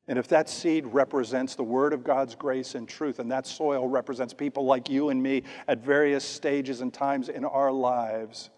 and 0.08 0.18
if 0.18 0.28
that 0.30 0.50
seed 0.50 0.88
represents 0.88 1.54
the 1.54 1.64
Word 1.64 1.94
of 1.94 2.04
God's 2.04 2.34
grace 2.34 2.74
and 2.74 2.90
truth, 2.90 3.20
and 3.20 3.32
that 3.32 3.46
soil 3.46 3.88
represents 3.88 4.34
people 4.34 4.66
like 4.66 4.90
you 4.90 5.10
and 5.10 5.22
me 5.22 5.44
at 5.68 5.80
various 5.84 6.26
stages 6.26 6.82
and 6.82 6.92
times 6.92 7.30
in 7.30 7.46
our 7.46 7.72
lives, 7.72 8.50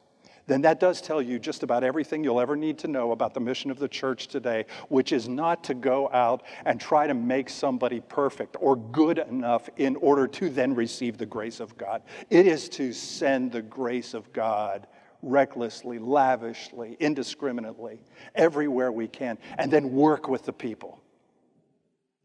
then 0.47 0.61
that 0.61 0.79
does 0.79 1.01
tell 1.01 1.21
you 1.21 1.39
just 1.39 1.63
about 1.63 1.83
everything 1.83 2.23
you'll 2.23 2.41
ever 2.41 2.55
need 2.55 2.77
to 2.79 2.87
know 2.87 3.11
about 3.11 3.33
the 3.33 3.39
mission 3.39 3.71
of 3.71 3.79
the 3.79 3.87
church 3.87 4.27
today, 4.27 4.65
which 4.89 5.11
is 5.11 5.27
not 5.27 5.63
to 5.65 5.73
go 5.73 6.09
out 6.11 6.43
and 6.65 6.79
try 6.79 7.07
to 7.07 7.13
make 7.13 7.49
somebody 7.49 7.99
perfect 7.99 8.57
or 8.59 8.75
good 8.75 9.19
enough 9.19 9.69
in 9.77 9.95
order 9.97 10.27
to 10.27 10.49
then 10.49 10.73
receive 10.73 11.17
the 11.17 11.25
grace 11.25 11.59
of 11.59 11.77
God. 11.77 12.01
It 12.29 12.47
is 12.47 12.69
to 12.69 12.91
send 12.93 13.51
the 13.51 13.61
grace 13.61 14.13
of 14.13 14.31
God 14.33 14.87
recklessly, 15.21 15.99
lavishly, 15.99 16.97
indiscriminately, 16.99 18.01
everywhere 18.33 18.91
we 18.91 19.07
can, 19.07 19.37
and 19.57 19.71
then 19.71 19.91
work 19.91 20.27
with 20.27 20.45
the 20.45 20.53
people 20.53 21.01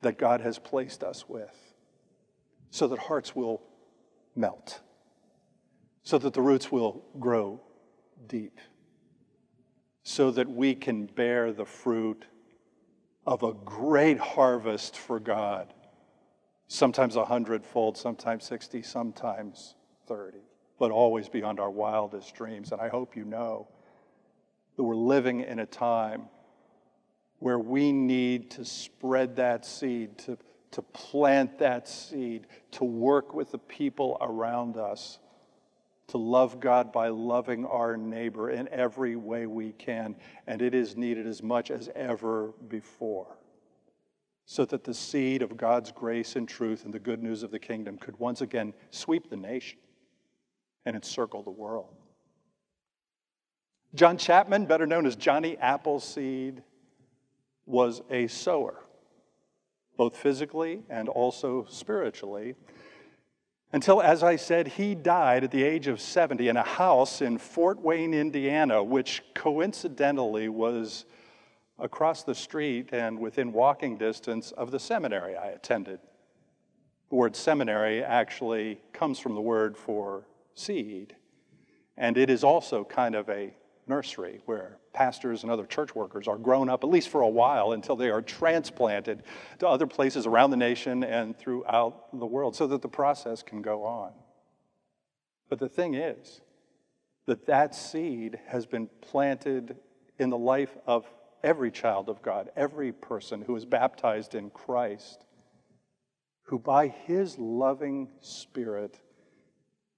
that 0.00 0.18
God 0.18 0.40
has 0.40 0.58
placed 0.58 1.02
us 1.02 1.28
with 1.28 1.54
so 2.70 2.86
that 2.88 2.98
hearts 2.98 3.36
will 3.36 3.62
melt, 4.34 4.80
so 6.02 6.18
that 6.18 6.32
the 6.32 6.42
roots 6.42 6.72
will 6.72 7.04
grow 7.18 7.60
deep, 8.28 8.58
so 10.02 10.30
that 10.30 10.48
we 10.48 10.74
can 10.74 11.06
bear 11.06 11.52
the 11.52 11.64
fruit 11.64 12.24
of 13.26 13.42
a 13.42 13.52
great 13.52 14.18
harvest 14.18 14.96
for 14.96 15.18
God. 15.18 15.72
Sometimes 16.68 17.16
a 17.16 17.24
hundredfold, 17.24 17.96
sometimes 17.96 18.44
60, 18.44 18.82
sometimes 18.82 19.74
30, 20.06 20.38
but 20.78 20.90
always 20.90 21.28
beyond 21.28 21.60
our 21.60 21.70
wildest 21.70 22.34
dreams. 22.34 22.72
And 22.72 22.80
I 22.80 22.88
hope 22.88 23.16
you 23.16 23.24
know 23.24 23.68
that 24.76 24.82
we're 24.82 24.94
living 24.94 25.40
in 25.40 25.58
a 25.58 25.66
time 25.66 26.28
where 27.38 27.58
we 27.58 27.92
need 27.92 28.50
to 28.52 28.64
spread 28.64 29.36
that 29.36 29.64
seed, 29.66 30.18
to, 30.18 30.38
to 30.70 30.82
plant 30.82 31.58
that 31.58 31.88
seed, 31.88 32.46
to 32.72 32.84
work 32.84 33.34
with 33.34 33.50
the 33.52 33.58
people 33.58 34.16
around 34.20 34.76
us, 34.76 35.18
to 36.08 36.18
love 36.18 36.60
God 36.60 36.92
by 36.92 37.08
loving 37.08 37.64
our 37.66 37.96
neighbor 37.96 38.50
in 38.50 38.68
every 38.68 39.16
way 39.16 39.46
we 39.46 39.72
can. 39.72 40.16
And 40.46 40.62
it 40.62 40.74
is 40.74 40.96
needed 40.96 41.26
as 41.26 41.42
much 41.42 41.70
as 41.70 41.88
ever 41.94 42.52
before. 42.68 43.36
So 44.44 44.64
that 44.66 44.84
the 44.84 44.94
seed 44.94 45.42
of 45.42 45.56
God's 45.56 45.90
grace 45.90 46.36
and 46.36 46.48
truth 46.48 46.84
and 46.84 46.94
the 46.94 47.00
good 47.00 47.22
news 47.22 47.42
of 47.42 47.50
the 47.50 47.58
kingdom 47.58 47.98
could 47.98 48.18
once 48.18 48.40
again 48.40 48.74
sweep 48.90 49.28
the 49.28 49.36
nation 49.36 49.78
and 50.84 50.94
encircle 50.94 51.42
the 51.42 51.50
world. 51.50 51.92
John 53.94 54.18
Chapman, 54.18 54.66
better 54.66 54.86
known 54.86 55.06
as 55.06 55.16
Johnny 55.16 55.56
Appleseed, 55.56 56.62
was 57.64 58.02
a 58.10 58.28
sower, 58.28 58.84
both 59.96 60.16
physically 60.16 60.82
and 60.88 61.08
also 61.08 61.66
spiritually. 61.68 62.54
Until, 63.72 64.00
as 64.00 64.22
I 64.22 64.36
said, 64.36 64.68
he 64.68 64.94
died 64.94 65.44
at 65.44 65.50
the 65.50 65.64
age 65.64 65.88
of 65.88 66.00
70 66.00 66.48
in 66.48 66.56
a 66.56 66.62
house 66.62 67.20
in 67.20 67.36
Fort 67.36 67.80
Wayne, 67.80 68.14
Indiana, 68.14 68.82
which 68.82 69.22
coincidentally 69.34 70.48
was 70.48 71.04
across 71.78 72.22
the 72.22 72.34
street 72.34 72.90
and 72.92 73.18
within 73.18 73.52
walking 73.52 73.96
distance 73.96 74.52
of 74.52 74.70
the 74.70 74.78
seminary 74.78 75.36
I 75.36 75.48
attended. 75.48 75.98
The 77.10 77.16
word 77.16 77.36
seminary 77.36 78.02
actually 78.02 78.80
comes 78.92 79.18
from 79.18 79.34
the 79.34 79.40
word 79.40 79.76
for 79.76 80.26
seed, 80.54 81.14
and 81.96 82.16
it 82.16 82.30
is 82.30 82.42
also 82.44 82.84
kind 82.84 83.14
of 83.14 83.28
a 83.28 83.54
nursery 83.86 84.40
where 84.46 84.78
pastors 84.92 85.42
and 85.42 85.52
other 85.52 85.66
church 85.66 85.94
workers 85.94 86.26
are 86.26 86.38
grown 86.38 86.68
up, 86.68 86.82
at 86.82 86.90
least 86.90 87.08
for 87.08 87.20
a 87.20 87.28
while, 87.28 87.72
until 87.72 87.96
they 87.96 88.10
are 88.10 88.22
transplanted 88.22 89.22
to 89.58 89.68
other 89.68 89.86
places 89.86 90.26
around 90.26 90.50
the 90.50 90.56
nation 90.56 91.04
and 91.04 91.38
throughout 91.38 92.18
the 92.18 92.26
world 92.26 92.56
so 92.56 92.66
that 92.66 92.82
the 92.82 92.88
process 92.88 93.42
can 93.42 93.62
go 93.62 93.84
on. 93.84 94.12
But 95.48 95.60
the 95.60 95.68
thing 95.68 95.94
is 95.94 96.40
that 97.26 97.46
that 97.46 97.74
seed 97.74 98.38
has 98.48 98.66
been 98.66 98.88
planted 99.00 99.76
in 100.18 100.30
the 100.30 100.38
life 100.38 100.76
of 100.86 101.04
every 101.42 101.70
child 101.70 102.08
of 102.08 102.22
God, 102.22 102.50
every 102.56 102.92
person 102.92 103.42
who 103.42 103.54
is 103.54 103.64
baptized 103.64 104.34
in 104.34 104.50
Christ, 104.50 105.24
who 106.42 106.58
by 106.58 106.88
his 106.88 107.38
loving 107.38 108.08
spirit 108.20 108.98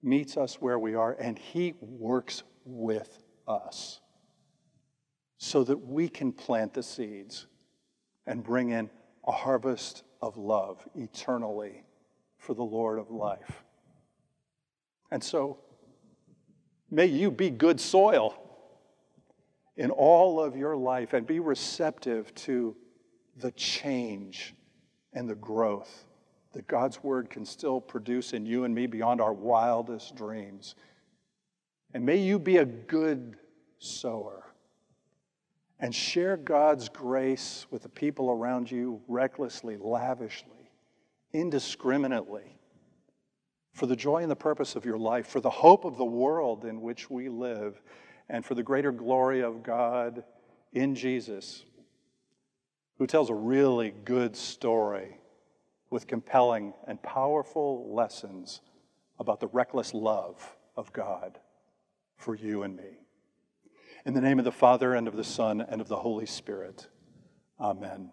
meets 0.03 0.37
us 0.37 0.61
where 0.61 0.79
we 0.79 0.95
are 0.95 1.17
and 1.19 1.39
he 1.39 1.75
works 1.81 2.43
with 2.65 3.25
us 3.49 4.01
so 5.39 5.65
that 5.65 5.77
we 5.77 6.09
can 6.09 6.33
plant 6.33 6.75
the 6.75 6.83
seeds 6.83 7.47
and 8.27 8.43
bring 8.43 8.71
in 8.71 8.91
a 9.27 9.33
harvest 9.33 10.03
of 10.21 10.37
love 10.37 10.87
eternally 10.95 11.85
for 12.39 12.55
the 12.55 12.63
Lord 12.63 12.99
of 12.99 13.11
life. 13.11 13.65
And 15.11 15.23
so, 15.23 15.59
may 16.91 17.07
you 17.07 17.31
be 17.31 17.51
good 17.51 17.81
soil 17.81 18.35
in 19.77 19.91
all 19.91 20.41
of 20.41 20.57
your 20.57 20.77
life 20.77 21.13
and 21.13 21.27
be 21.27 21.41
receptive 21.41 22.35
to 22.35 22.77
the 23.37 23.53
change 23.53 24.55
and 25.13 25.29
the 25.29 25.35
growth 25.37 26.05
that 26.53 26.67
God's 26.67 27.03
Word 27.03 27.31
can 27.31 27.45
still 27.45 27.81
produce 27.81 28.33
in 28.33 28.45
you 28.45 28.65
and 28.65 28.75
me 28.75 28.87
beyond 28.87 29.21
our 29.21 29.33
wildest 29.33 30.17
dreams. 30.17 30.75
And 31.95 32.05
may 32.05 32.17
you 32.17 32.39
be 32.39 32.59
a 32.59 32.65
good 32.65 33.37
sower 33.79 34.45
and 35.81 35.95
share 35.95 36.37
God's 36.37 36.89
grace 36.89 37.67
with 37.71 37.83
the 37.83 37.89
people 37.89 38.31
around 38.31 38.71
you 38.71 39.01
recklessly, 39.09 39.77
lavishly, 39.77 40.71
indiscriminately, 41.33 42.57
for 43.73 43.87
the 43.87 43.97
joy 43.97 44.23
and 44.23 44.31
the 44.31 44.37
purpose 44.37 44.75
of 44.75 44.85
your 44.85 44.99
life, 44.99 45.29
for 45.29 45.41
the 45.41 45.49
hope 45.49 45.85
of 45.85 45.97
the 45.97 46.05
world 46.05 46.65
in 46.65 46.81
which 46.81 47.09
we 47.09 47.29
live, 47.29 47.81
and 48.29 48.45
for 48.45 48.55
the 48.55 48.63
greater 48.63 48.93
glory 48.93 49.41
of 49.41 49.63
God 49.63 50.25
in 50.73 50.95
Jesus, 50.95 51.65
who 52.99 53.07
tells 53.07 53.31
a 53.31 53.35
really 53.35 53.95
good 54.05 54.37
story 54.37 55.17
with 55.91 56.07
compelling 56.07 56.75
and 56.87 57.01
powerful 57.03 57.95
lessons 57.95 58.61
about 59.19 59.41
the 59.41 59.47
reckless 59.47 59.95
love 59.95 60.57
of 60.77 60.93
God 60.93 61.39
for 62.19 62.35
you 62.35 62.63
and 62.63 62.77
me. 62.77 62.99
In 64.05 64.13
the 64.13 64.21
name 64.21 64.39
of 64.39 64.45
the 64.45 64.53
Father, 64.53 64.95
and 64.95 65.09
of 65.09 65.17
the 65.17 65.25
Son, 65.25 65.63
and 65.63 65.81
of 65.81 65.89
the 65.89 65.97
Holy 65.97 66.27
Spirit. 66.27 66.89
Amen. 67.59 68.13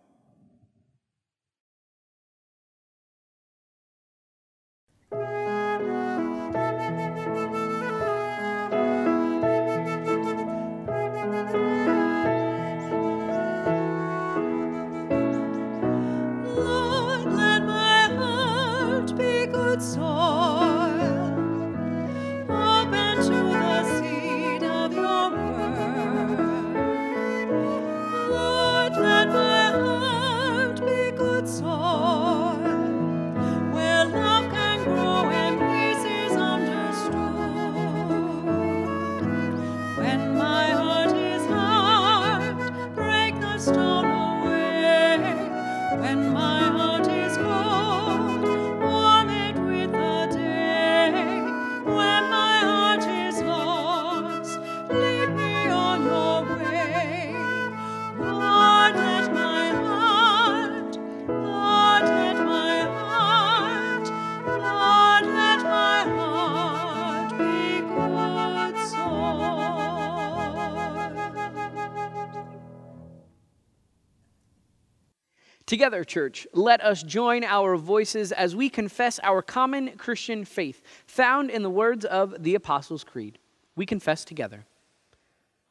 Together, 75.85 76.03
church, 76.03 76.47
let 76.51 76.83
us 76.83 77.03
join 77.03 77.43
our 77.43 77.77
voices 77.77 78.31
as 78.31 78.55
we 78.55 78.69
confess 78.69 79.19
our 79.21 79.43
common 79.43 79.95
Christian 79.97 80.43
faith 80.43 80.81
found 81.05 81.51
in 81.51 81.61
the 81.61 81.69
words 81.69 82.05
of 82.05 82.41
the 82.41 82.55
Apostles' 82.55 83.03
Creed. 83.03 83.37
We 83.75 83.85
confess 83.85 84.25
together 84.25 84.65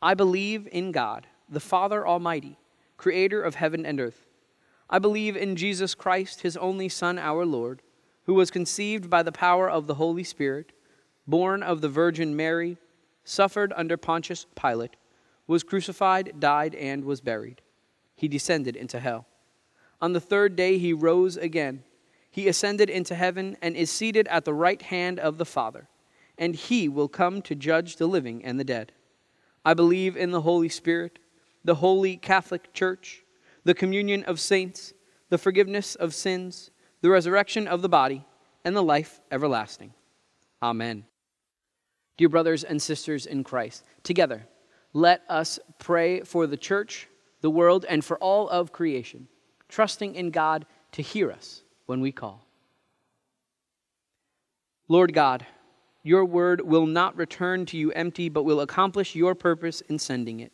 I 0.00 0.14
believe 0.14 0.68
in 0.70 0.92
God, 0.92 1.26
the 1.48 1.58
Father 1.58 2.06
Almighty, 2.06 2.60
creator 2.96 3.42
of 3.42 3.56
heaven 3.56 3.84
and 3.84 3.98
earth. 3.98 4.24
I 4.88 5.00
believe 5.00 5.36
in 5.36 5.56
Jesus 5.56 5.96
Christ, 5.96 6.42
his 6.42 6.56
only 6.58 6.88
Son, 6.88 7.18
our 7.18 7.44
Lord, 7.44 7.82
who 8.26 8.34
was 8.34 8.52
conceived 8.52 9.10
by 9.10 9.24
the 9.24 9.32
power 9.32 9.68
of 9.68 9.88
the 9.88 9.94
Holy 9.94 10.22
Spirit, 10.22 10.70
born 11.26 11.60
of 11.60 11.80
the 11.80 11.88
Virgin 11.88 12.36
Mary, 12.36 12.78
suffered 13.24 13.72
under 13.74 13.96
Pontius 13.96 14.46
Pilate, 14.54 14.94
was 15.48 15.64
crucified, 15.64 16.38
died, 16.38 16.76
and 16.76 17.04
was 17.04 17.20
buried. 17.20 17.62
He 18.14 18.28
descended 18.28 18.76
into 18.76 19.00
hell. 19.00 19.26
On 20.00 20.12
the 20.12 20.20
third 20.20 20.56
day 20.56 20.78
he 20.78 20.92
rose 20.92 21.36
again. 21.36 21.82
He 22.30 22.48
ascended 22.48 22.90
into 22.90 23.14
heaven 23.14 23.56
and 23.62 23.76
is 23.76 23.90
seated 23.90 24.26
at 24.28 24.44
the 24.44 24.54
right 24.54 24.82
hand 24.82 25.20
of 25.20 25.38
the 25.38 25.44
Father, 25.44 25.88
and 26.36 26.56
he 26.56 26.88
will 26.88 27.08
come 27.08 27.40
to 27.42 27.54
judge 27.54 27.96
the 27.96 28.08
living 28.08 28.44
and 28.44 28.58
the 28.58 28.64
dead. 28.64 28.92
I 29.64 29.74
believe 29.74 30.16
in 30.16 30.32
the 30.32 30.40
Holy 30.40 30.68
Spirit, 30.68 31.20
the 31.64 31.76
holy 31.76 32.16
Catholic 32.16 32.72
Church, 32.72 33.22
the 33.62 33.72
communion 33.72 34.24
of 34.24 34.40
saints, 34.40 34.92
the 35.30 35.38
forgiveness 35.38 35.94
of 35.94 36.12
sins, 36.12 36.70
the 37.02 37.10
resurrection 37.10 37.68
of 37.68 37.82
the 37.82 37.88
body, 37.88 38.24
and 38.64 38.74
the 38.74 38.82
life 38.82 39.20
everlasting. 39.30 39.94
Amen. 40.60 41.04
Dear 42.16 42.28
brothers 42.28 42.64
and 42.64 42.82
sisters 42.82 43.26
in 43.26 43.44
Christ, 43.44 43.84
together, 44.02 44.46
let 44.92 45.22
us 45.28 45.58
pray 45.78 46.20
for 46.22 46.46
the 46.46 46.56
church, 46.56 47.08
the 47.40 47.50
world, 47.50 47.84
and 47.88 48.04
for 48.04 48.18
all 48.18 48.48
of 48.48 48.72
creation 48.72 49.28
trusting 49.68 50.14
in 50.14 50.30
God 50.30 50.66
to 50.92 51.02
hear 51.02 51.30
us 51.30 51.62
when 51.86 52.00
we 52.00 52.12
call. 52.12 52.44
Lord 54.88 55.14
God, 55.14 55.46
your 56.02 56.24
word 56.24 56.60
will 56.60 56.86
not 56.86 57.16
return 57.16 57.64
to 57.66 57.76
you 57.78 57.90
empty, 57.92 58.28
but 58.28 58.44
will 58.44 58.60
accomplish 58.60 59.14
your 59.14 59.34
purpose 59.34 59.80
in 59.82 59.98
sending 59.98 60.40
it. 60.40 60.52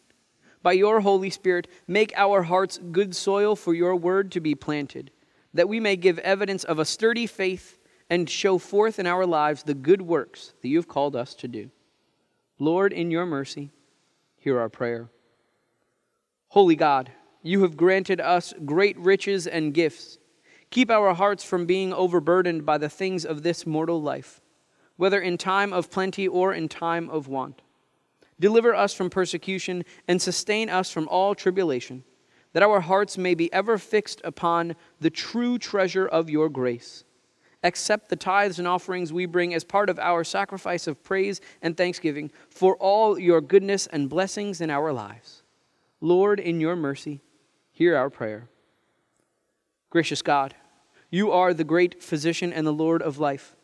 By 0.62 0.72
your 0.72 1.00
Holy 1.00 1.30
Spirit, 1.30 1.66
make 1.88 2.12
our 2.16 2.42
hearts 2.42 2.78
good 2.92 3.16
soil 3.16 3.56
for 3.56 3.74
your 3.74 3.96
word 3.96 4.30
to 4.32 4.40
be 4.40 4.54
planted, 4.54 5.10
that 5.54 5.68
we 5.68 5.80
may 5.80 5.96
give 5.96 6.18
evidence 6.20 6.64
of 6.64 6.78
a 6.78 6.84
sturdy 6.84 7.26
faith 7.26 7.78
and 8.08 8.28
show 8.28 8.58
forth 8.58 8.98
in 8.98 9.06
our 9.06 9.26
lives 9.26 9.62
the 9.62 9.74
good 9.74 10.02
works 10.02 10.52
that 10.62 10.68
you 10.68 10.76
have 10.76 10.88
called 10.88 11.16
us 11.16 11.34
to 11.34 11.48
do. 11.48 11.70
Lord, 12.58 12.92
in 12.92 13.10
your 13.10 13.26
mercy, 13.26 13.70
hear 14.36 14.60
our 14.60 14.68
prayer. 14.68 15.08
Holy 16.48 16.76
God, 16.76 17.10
you 17.42 17.62
have 17.62 17.76
granted 17.76 18.20
us 18.20 18.53
great 18.64 18.98
riches 18.98 19.46
and 19.46 19.74
gifts. 19.74 20.18
Keep 20.70 20.90
our 20.90 21.14
hearts 21.14 21.42
from 21.42 21.66
being 21.66 21.92
overburdened 21.92 22.64
by 22.64 22.79
the 22.79 22.88
things 22.88 23.24
of 23.24 23.42
this 23.42 23.66
mortal 23.66 24.00
life, 24.00 24.40
whether 24.96 25.20
in 25.20 25.37
time 25.37 25.72
of 25.72 25.90
plenty 25.90 26.29
or 26.29 26.53
in 26.53 26.68
time 26.68 27.11
of 27.11 27.29
want. 27.29 27.62
Deliver 28.38 28.74
us 28.74 28.94
from 28.94 29.11
persecution 29.11 29.85
and 30.07 30.20
sustain 30.20 30.68
us 30.68 30.90
from 30.90 31.09
all 31.09 31.35
tribulation, 31.35 32.05
that 32.53 32.62
our 32.62 32.81
hearts 32.81 33.18
may 33.18 33.35
be 33.35 33.53
ever 33.53 33.79
fixed 33.79 34.20
upon 34.24 34.76
the 35.00 35.11
true 35.11 35.59
treasure 35.59 36.07
of 36.07 36.31
your 36.31 36.48
grace. 36.48 37.05
Accept 37.62 38.09
the 38.09 38.16
tithes 38.16 38.59
and 38.59 38.66
offerings 38.66 39.12
we 39.12 39.26
bring 39.26 39.53
as 39.53 39.64
part 39.64 39.90
of 39.90 39.98
our 39.98 40.24
sacrifice 40.24 40.87
of 40.87 41.03
praise 41.03 41.40
and 41.61 41.76
thanksgiving 41.76 42.31
for 42.48 42.76
all 42.76 43.18
your 43.18 43.40
goodness 43.40 43.87
and 43.88 44.09
blessings 44.09 44.61
in 44.61 44.70
our 44.70 44.92
lives. 44.92 45.42
Lord, 46.00 46.40
in 46.40 46.61
your 46.61 46.76
mercy, 46.76 47.20
Hear 47.80 47.96
our 47.96 48.10
prayer. 48.10 48.50
Gracious 49.88 50.20
God, 50.20 50.54
you 51.08 51.32
are 51.32 51.54
the 51.54 51.64
great 51.64 52.02
physician 52.02 52.52
and 52.52 52.66
the 52.66 52.74
Lord 52.74 53.00
of 53.00 53.18
life. 53.18 53.56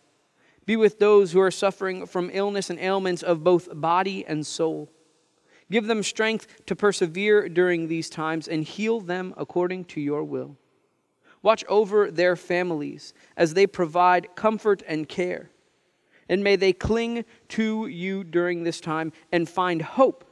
Be 0.65 0.75
with 0.75 0.99
those 0.99 1.33
who 1.33 1.41
are 1.43 1.51
suffering 1.51 2.07
from 2.07 2.31
illness 2.33 2.71
and 2.71 2.79
ailments 2.79 3.23
of 3.23 3.45
both 3.45 3.69
body 3.79 4.25
and 4.27 4.47
soul. 4.47 4.91
Give 5.71 5.87
them 5.87 6.03
strength 6.03 6.65
to 6.65 6.75
persevere 6.75 7.47
during 7.51 7.89
these 7.89 8.09
times 8.09 8.49
and 8.49 8.65
heal 8.65 9.03
them 9.03 9.35
according 9.37 9.85
to 9.85 10.01
your 10.01 10.25
will. 10.25 10.57
Watch 11.43 11.63
over 11.69 12.11
their 12.11 12.37
families 12.37 13.13
as 13.37 13.53
they 13.53 13.67
provide 13.67 14.35
comfort 14.35 14.83
and 14.89 15.07
care. 15.07 15.51
And 16.27 16.43
may 16.43 16.57
they 16.57 16.73
cling 16.73 17.27
to 17.49 17.87
you 17.87 18.25
during 18.25 18.65
this 18.65 18.81
time 18.81 19.13
and 19.31 19.47
find 19.47 19.83
hope 19.83 20.25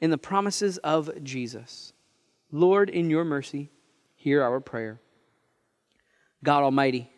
in 0.00 0.10
the 0.10 0.18
promises 0.18 0.78
of 0.78 1.10
Jesus. 1.24 1.93
Lord, 2.54 2.88
in 2.88 3.10
your 3.10 3.24
mercy, 3.24 3.68
hear 4.14 4.40
our 4.40 4.60
prayer. 4.60 5.00
God 6.44 6.62
Almighty, 6.62 7.10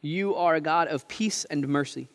you 0.00 0.34
are 0.34 0.54
a 0.54 0.62
God 0.62 0.88
of 0.88 1.06
peace 1.06 1.44
and 1.44 1.68
mercy. 1.68 2.08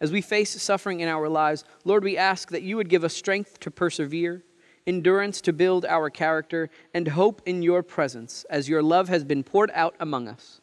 As 0.00 0.12
we 0.12 0.20
face 0.20 0.62
suffering 0.62 1.00
in 1.00 1.08
our 1.08 1.28
lives, 1.28 1.64
Lord, 1.84 2.04
we 2.04 2.16
ask 2.16 2.50
that 2.50 2.62
you 2.62 2.76
would 2.76 2.88
give 2.88 3.02
us 3.02 3.16
strength 3.16 3.58
to 3.58 3.72
persevere, 3.72 4.44
endurance 4.86 5.40
to 5.40 5.52
build 5.52 5.84
our 5.86 6.08
character, 6.08 6.70
and 6.94 7.08
hope 7.08 7.42
in 7.46 7.64
your 7.64 7.82
presence 7.82 8.44
as 8.48 8.68
your 8.68 8.80
love 8.80 9.08
has 9.08 9.24
been 9.24 9.42
poured 9.42 9.72
out 9.74 9.96
among 9.98 10.28
us. 10.28 10.60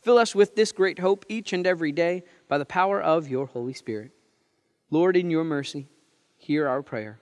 Fill 0.00 0.18
us 0.18 0.36
with 0.36 0.54
this 0.54 0.70
great 0.70 1.00
hope 1.00 1.26
each 1.28 1.52
and 1.52 1.66
every 1.66 1.90
day 1.90 2.22
by 2.46 2.58
the 2.58 2.64
power 2.64 3.02
of 3.02 3.26
your 3.26 3.46
Holy 3.46 3.74
Spirit. 3.74 4.12
Lord, 4.88 5.16
in 5.16 5.32
your 5.32 5.42
mercy, 5.42 5.88
hear 6.36 6.68
our 6.68 6.80
prayer. 6.80 7.18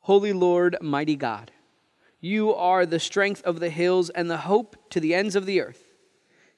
Holy 0.00 0.32
Lord, 0.32 0.78
mighty 0.80 1.14
God, 1.14 1.52
you 2.22 2.54
are 2.54 2.86
the 2.86 3.00
strength 3.00 3.42
of 3.42 3.60
the 3.60 3.68
hills 3.68 4.08
and 4.08 4.30
the 4.30 4.38
hope 4.38 4.76
to 4.90 5.00
the 5.00 5.12
ends 5.12 5.36
of 5.36 5.44
the 5.44 5.60
earth. 5.60 5.92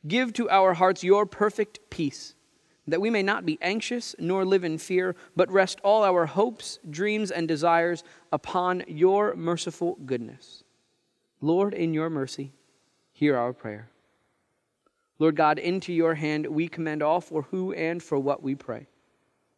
Give 0.06 0.32
to 0.34 0.48
our 0.50 0.74
hearts 0.74 1.02
your 1.02 1.24
perfect 1.24 1.80
peace, 1.88 2.34
that 2.86 3.00
we 3.00 3.08
may 3.08 3.22
not 3.22 3.46
be 3.46 3.58
anxious 3.62 4.14
nor 4.18 4.44
live 4.44 4.62
in 4.62 4.76
fear, 4.76 5.16
but 5.34 5.50
rest 5.50 5.80
all 5.82 6.04
our 6.04 6.26
hopes, 6.26 6.78
dreams, 6.88 7.30
and 7.30 7.48
desires 7.48 8.04
upon 8.30 8.84
your 8.86 9.34
merciful 9.34 9.96
goodness. 10.04 10.62
Lord, 11.40 11.72
in 11.72 11.94
your 11.94 12.10
mercy, 12.10 12.52
hear 13.12 13.34
our 13.34 13.54
prayer. 13.54 13.88
Lord 15.18 15.36
God, 15.36 15.58
into 15.58 15.94
your 15.94 16.14
hand 16.14 16.46
we 16.46 16.68
commend 16.68 17.02
all 17.02 17.22
for 17.22 17.42
who 17.42 17.72
and 17.72 18.02
for 18.02 18.18
what 18.18 18.42
we 18.42 18.54
pray. 18.54 18.86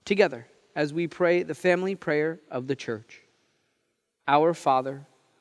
Together, 0.04 0.46
as 0.76 0.92
we 0.92 1.08
pray 1.08 1.42
the 1.42 1.54
family 1.54 1.96
prayer 1.96 2.38
of 2.48 2.68
the 2.68 2.76
church 2.76 3.22
Our 4.28 4.54
Father, 4.54 5.06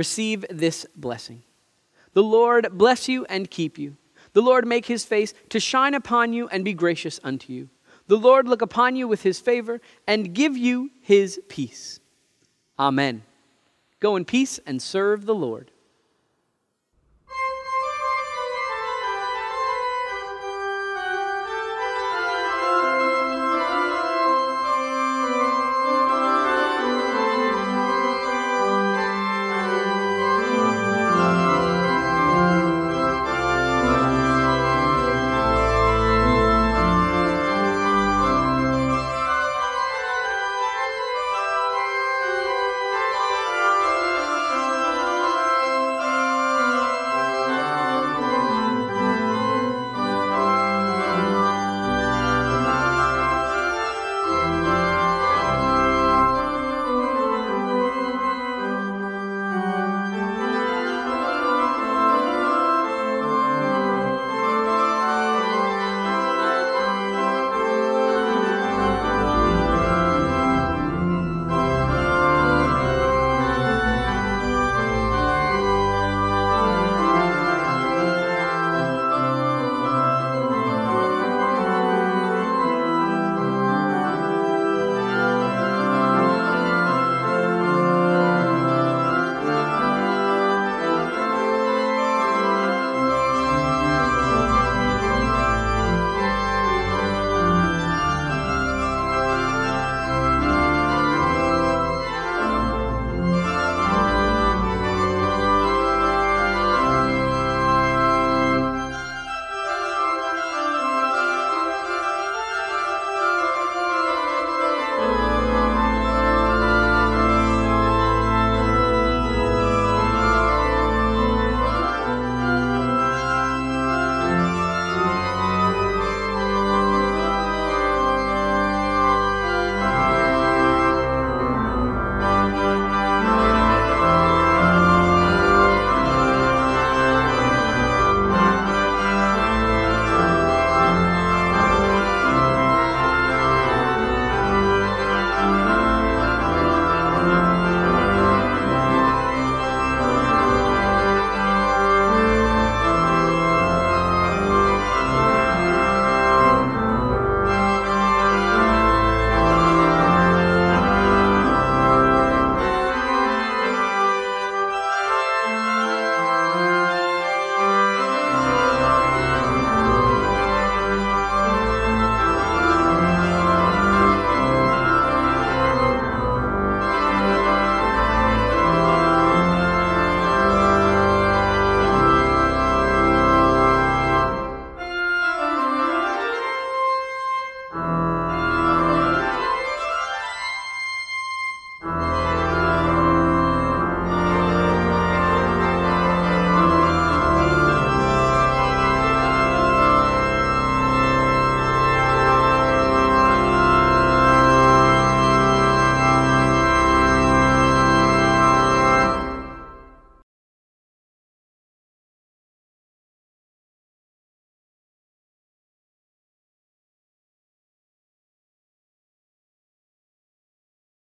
Receive 0.00 0.46
this 0.48 0.86
blessing. 0.96 1.42
The 2.14 2.22
Lord 2.22 2.68
bless 2.72 3.06
you 3.06 3.26
and 3.26 3.50
keep 3.50 3.76
you. 3.78 3.98
The 4.32 4.40
Lord 4.40 4.66
make 4.66 4.86
his 4.86 5.04
face 5.04 5.34
to 5.50 5.60
shine 5.60 5.92
upon 5.92 6.32
you 6.32 6.48
and 6.48 6.64
be 6.64 6.72
gracious 6.72 7.20
unto 7.22 7.52
you. 7.52 7.68
The 8.06 8.16
Lord 8.16 8.48
look 8.48 8.62
upon 8.62 8.96
you 8.96 9.06
with 9.06 9.24
his 9.24 9.40
favor 9.40 9.78
and 10.06 10.32
give 10.32 10.56
you 10.56 10.88
his 11.02 11.38
peace. 11.50 12.00
Amen. 12.78 13.24
Go 14.00 14.16
in 14.16 14.24
peace 14.24 14.58
and 14.64 14.80
serve 14.80 15.26
the 15.26 15.34
Lord. 15.34 15.70